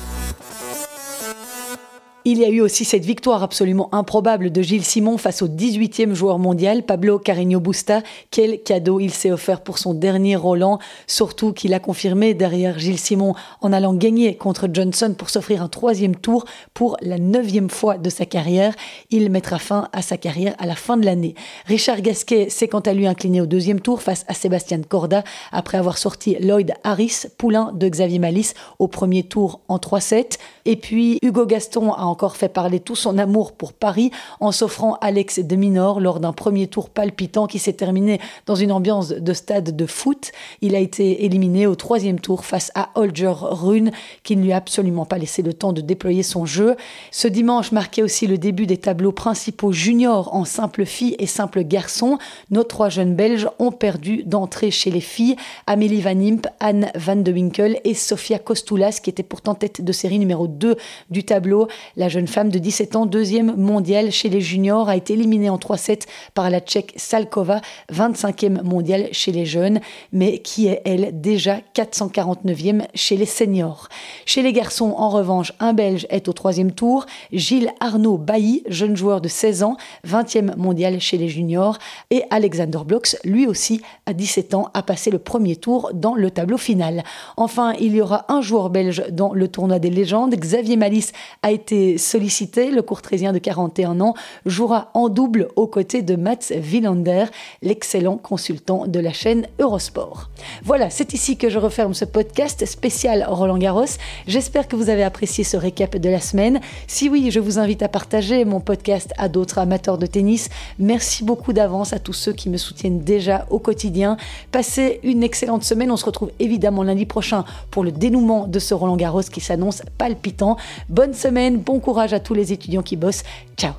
Il 2.26 2.38
y 2.38 2.46
a 2.46 2.50
eu 2.50 2.62
aussi 2.62 2.86
cette 2.86 3.04
victoire 3.04 3.44
absolument 3.44 3.94
improbable 3.94 4.50
de 4.50 4.62
Gilles 4.62 4.86
Simon 4.86 5.18
face 5.18 5.42
au 5.42 5.50
18e 5.50 6.14
joueur 6.14 6.40
mondial, 6.40 6.84
Pablo 6.84 7.20
Carreño 7.20 7.60
Busta. 7.60 8.02
Quel 8.32 8.64
cadeau 8.64 9.02
il 9.02 9.12
s'est 9.12 9.34
offert 9.34 9.60
pour 9.60 9.78
son 9.78 9.94
dernier 9.94 10.38
Roland, 10.38 10.80
surtout 11.06 11.52
qu'il 11.52 11.74
a 11.74 11.82
confirmé 11.82 12.34
derrière 12.34 12.80
Gilles 12.80 12.98
Simon 12.98 13.36
en 13.60 13.74
allant 13.74 13.94
gagner 13.94 14.38
contre 14.38 14.70
Johnson 14.72 15.14
pour 15.18 15.30
s'offrir 15.30 15.62
un 15.62 15.68
troisième 15.68 16.16
tour 16.16 16.46
pour 16.74 16.96
la 17.02 17.18
neuvième 17.18 17.70
fois 17.70 17.98
de 17.98 18.10
sa 18.10 18.26
carrière. 18.26 18.74
Il 19.10 19.30
mettra 19.30 19.60
fin 19.60 19.90
à 19.92 20.02
sa 20.02 20.16
carrière 20.16 20.56
à 20.60 20.66
la 20.66 20.76
fin 20.76 20.96
de 20.96 21.04
l'année. 21.04 21.36
Richard 21.66 22.00
Gasquet 22.00 22.50
s'est 22.50 22.70
quant 22.70 22.80
à 22.80 22.94
lui 22.94 23.06
incliné 23.06 23.42
au 23.42 23.48
deuxième 23.48 23.82
tour 23.82 24.02
face 24.02 24.24
à 24.30 24.34
Sébastien 24.34 24.80
Corda 24.82 25.26
après 25.52 25.78
avoir 25.78 25.98
sorti 25.98 26.38
Lloyd 26.40 26.74
Harris, 26.86 27.24
poulain 27.38 27.74
de 27.74 27.90
Xavier 27.90 28.20
Malice, 28.20 28.54
au 28.80 28.88
premier 28.88 29.24
tour 29.24 29.60
en 29.68 29.76
3-7. 29.76 30.38
Et 30.64 30.78
puis 30.78 31.20
Hugo 31.22 31.46
Gaston 31.46 31.92
a 31.92 32.13
encore 32.14 32.38
fait 32.38 32.48
parler 32.48 32.80
tout 32.80 32.96
son 32.96 33.18
amour 33.18 33.54
pour 33.54 33.74
Paris 33.74 34.12
en 34.40 34.52
s'offrant 34.52 35.00
Alex 35.02 35.40
de 35.40 35.56
Minor 35.56 36.00
lors 36.00 36.20
d'un 36.20 36.32
premier 36.32 36.68
tour 36.68 36.92
palpitant 36.92 37.48
qui 37.48 37.58
s'est 37.58 37.74
terminé 37.74 38.22
dans 38.46 38.54
une 38.54 38.72
ambiance 38.72 39.10
de 39.10 39.34
stade 39.34 39.76
de 39.76 39.86
foot. 39.88 40.32
Il 40.62 40.76
a 40.76 40.80
été 40.80 41.26
éliminé 41.26 41.66
au 41.66 41.74
troisième 41.74 42.20
tour 42.20 42.46
face 42.46 42.72
à 42.76 42.92
Holger 42.94 43.34
Rune 43.36 43.90
qui 44.22 44.38
ne 44.38 44.44
lui 44.44 44.52
a 44.52 44.58
absolument 44.58 45.06
pas 45.06 45.18
laissé 45.18 45.42
le 45.42 45.56
temps 45.56 45.74
de 45.74 45.82
déployer 45.82 46.22
son 46.22 46.46
jeu. 46.46 46.76
Ce 47.10 47.28
dimanche 47.28 47.72
marquait 47.72 48.04
aussi 48.04 48.28
le 48.28 48.38
début 48.38 48.68
des 48.68 48.78
tableaux 48.78 49.12
principaux 49.12 49.72
juniors 49.72 50.36
en 50.36 50.46
simple 50.46 50.86
fille 50.86 51.16
et 51.18 51.26
simple 51.26 51.64
garçon. 51.64 52.20
Nos 52.52 52.64
trois 52.64 52.90
jeunes 52.90 53.16
Belges 53.16 53.50
ont 53.58 53.72
perdu 53.72 54.22
d'entrée 54.22 54.70
chez 54.70 54.92
les 54.92 55.02
filles. 55.02 55.36
Amélie 55.66 56.02
Van 56.02 56.12
Imp, 56.12 56.46
Anne 56.60 56.92
Van 56.94 57.16
de 57.16 57.32
Winkel 57.32 57.80
et 57.84 57.96
Sofia 57.96 58.38
Kostoulas 58.38 59.00
qui 59.02 59.10
était 59.10 59.24
pourtant 59.24 59.56
tête 59.56 59.82
de 59.82 59.92
série 59.92 60.20
numéro 60.20 60.46
2 60.46 60.76
du 61.10 61.24
tableau. 61.24 61.68
Jeune 62.10 62.28
femme 62.28 62.50
de 62.50 62.60
17 62.60 62.96
ans, 62.96 63.06
deuxième 63.06 63.56
mondiale 63.56 64.12
chez 64.12 64.30
les 64.30 64.42
juniors, 64.42 64.90
a 64.90 64.96
été 64.96 65.14
éliminée 65.14 65.50
en 65.50 65.58
3-7 65.58 66.04
par 66.34 66.50
la 66.50 66.60
Tchèque 66.60 66.94
Salkova, 66.96 67.62
25e 67.92 68.64
mondiale 68.64 69.10
chez 69.12 69.32
les 69.32 69.46
jeunes, 69.46 69.80
mais 70.12 70.40
qui 70.40 70.68
est, 70.68 70.82
elle, 70.86 71.22
déjà 71.22 71.58
449e 71.76 72.84
chez 72.94 73.18
les 73.18 73.26
seniors. 73.26 73.90
Chez 74.26 74.42
les 74.42 74.54
garçons, 74.54 74.94
en 74.98 75.10
revanche, 75.10 75.54
un 75.60 75.74
Belge 75.74 76.06
est 76.10 76.28
au 76.28 76.34
troisième 76.34 76.72
tour, 76.72 77.06
Gilles 77.32 77.72
Arnaud 77.80 78.18
Bailly, 78.18 78.64
jeune 78.68 78.96
joueur 78.96 79.22
de 79.22 79.28
16 79.28 79.64
ans, 79.64 79.78
20e 80.08 80.56
mondial 80.58 81.00
chez 81.00 81.18
les 81.18 81.30
juniors, 81.30 81.78
et 82.12 82.24
Alexander 82.30 82.80
Blocks, 82.86 83.16
lui 83.24 83.48
aussi, 83.48 83.82
à 84.06 84.14
17 84.14 84.54
ans, 84.54 84.70
a 84.74 84.84
passé 84.84 85.12
le 85.12 85.20
premier 85.20 85.56
tour 85.56 85.92
dans 85.94 86.16
le 86.16 86.32
tableau 86.32 86.58
final. 86.58 87.04
Enfin, 87.38 87.74
il 87.80 87.96
y 87.96 88.02
aura 88.02 88.26
un 88.30 88.42
joueur 88.42 88.70
belge 88.70 89.04
dans 89.12 89.34
le 89.34 89.48
tournoi 89.48 89.80
des 89.80 89.90
légendes, 89.90 90.36
Xavier 90.36 90.78
Malice 90.78 91.12
a 91.42 91.52
sollicité. 91.98 92.72
Le 92.72 92.82
courtrésien 92.82 93.34
de 93.34 93.40
41 93.40 94.02
ans 94.02 94.14
jouera 94.46 94.92
en 94.94 95.10
double 95.10 95.48
aux 95.56 95.68
côtés 95.68 96.02
de 96.02 96.16
Mats 96.16 96.52
Wilander, 96.52 97.26
l'excellent 97.62 98.18
consultant 98.18 98.88
de 98.88 99.00
la 99.00 99.14
chaîne 99.14 99.48
Eurosport. 99.60 100.30
Voilà, 100.64 100.90
c'est 100.90 101.14
ici 101.14 101.38
que 101.38 101.50
je 101.50 101.60
referme 101.60 101.94
ce 101.94 102.06
podcast 102.06 102.66
spécial 102.66 103.26
Roland 103.28 103.58
Garros. 103.58 103.86
J'espère 104.28 104.68
que 104.68 104.76
vous 104.76 104.90
avez 104.90 105.04
apprécié 105.04 105.44
ce 105.44 105.58
récap 105.58 105.98
de 105.98 106.10
la 106.10 106.20
semaine. 106.20 106.60
Si 106.88 107.10
oui, 107.10 107.32
je 107.32 107.40
vous 107.40 107.60
invite 107.60 107.84
à 107.84 107.88
partager 107.88 108.46
mon 108.46 108.60
podcast 108.60 109.14
à 109.18 109.30
d'autres 109.30 109.58
amateurs 109.58 109.98
de 109.98 110.06
tennis. 110.06 110.50
Merci 110.80 111.24
beaucoup 111.24 111.54
d'avance 111.54 111.94
à 111.94 112.00
tous 112.00 112.14
ceux 112.14 112.34
qui 112.34 112.50
me 112.50 112.58
soutiennent 112.58 113.00
déjà 113.00 113.46
au 113.50 113.60
quotidien. 113.60 114.18
Passez 114.52 115.00
une 115.04 115.24
excellente 115.24 115.64
semaine. 115.64 115.92
On 115.92 115.98
se 115.98 116.06
retrouve 116.06 116.32
évidemment 116.40 116.84
lundi 116.84 117.06
prochain 117.06 117.46
pour 117.72 117.84
le 117.84 117.92
dénouement 117.92 118.48
de 118.48 118.60
ce 118.60 118.74
Roland 118.74 118.98
Garros 118.98 119.22
qui 119.22 119.42
s'annonce 119.42 119.84
palpitant. 119.98 120.58
Bonne 120.90 121.14
semaine, 121.14 121.58
bon 121.58 121.80
courage 121.84 122.14
à 122.14 122.20
tous 122.20 122.34
les 122.34 122.52
étudiants 122.52 122.82
qui 122.82 122.96
bossent. 122.96 123.24
Ciao 123.58 123.74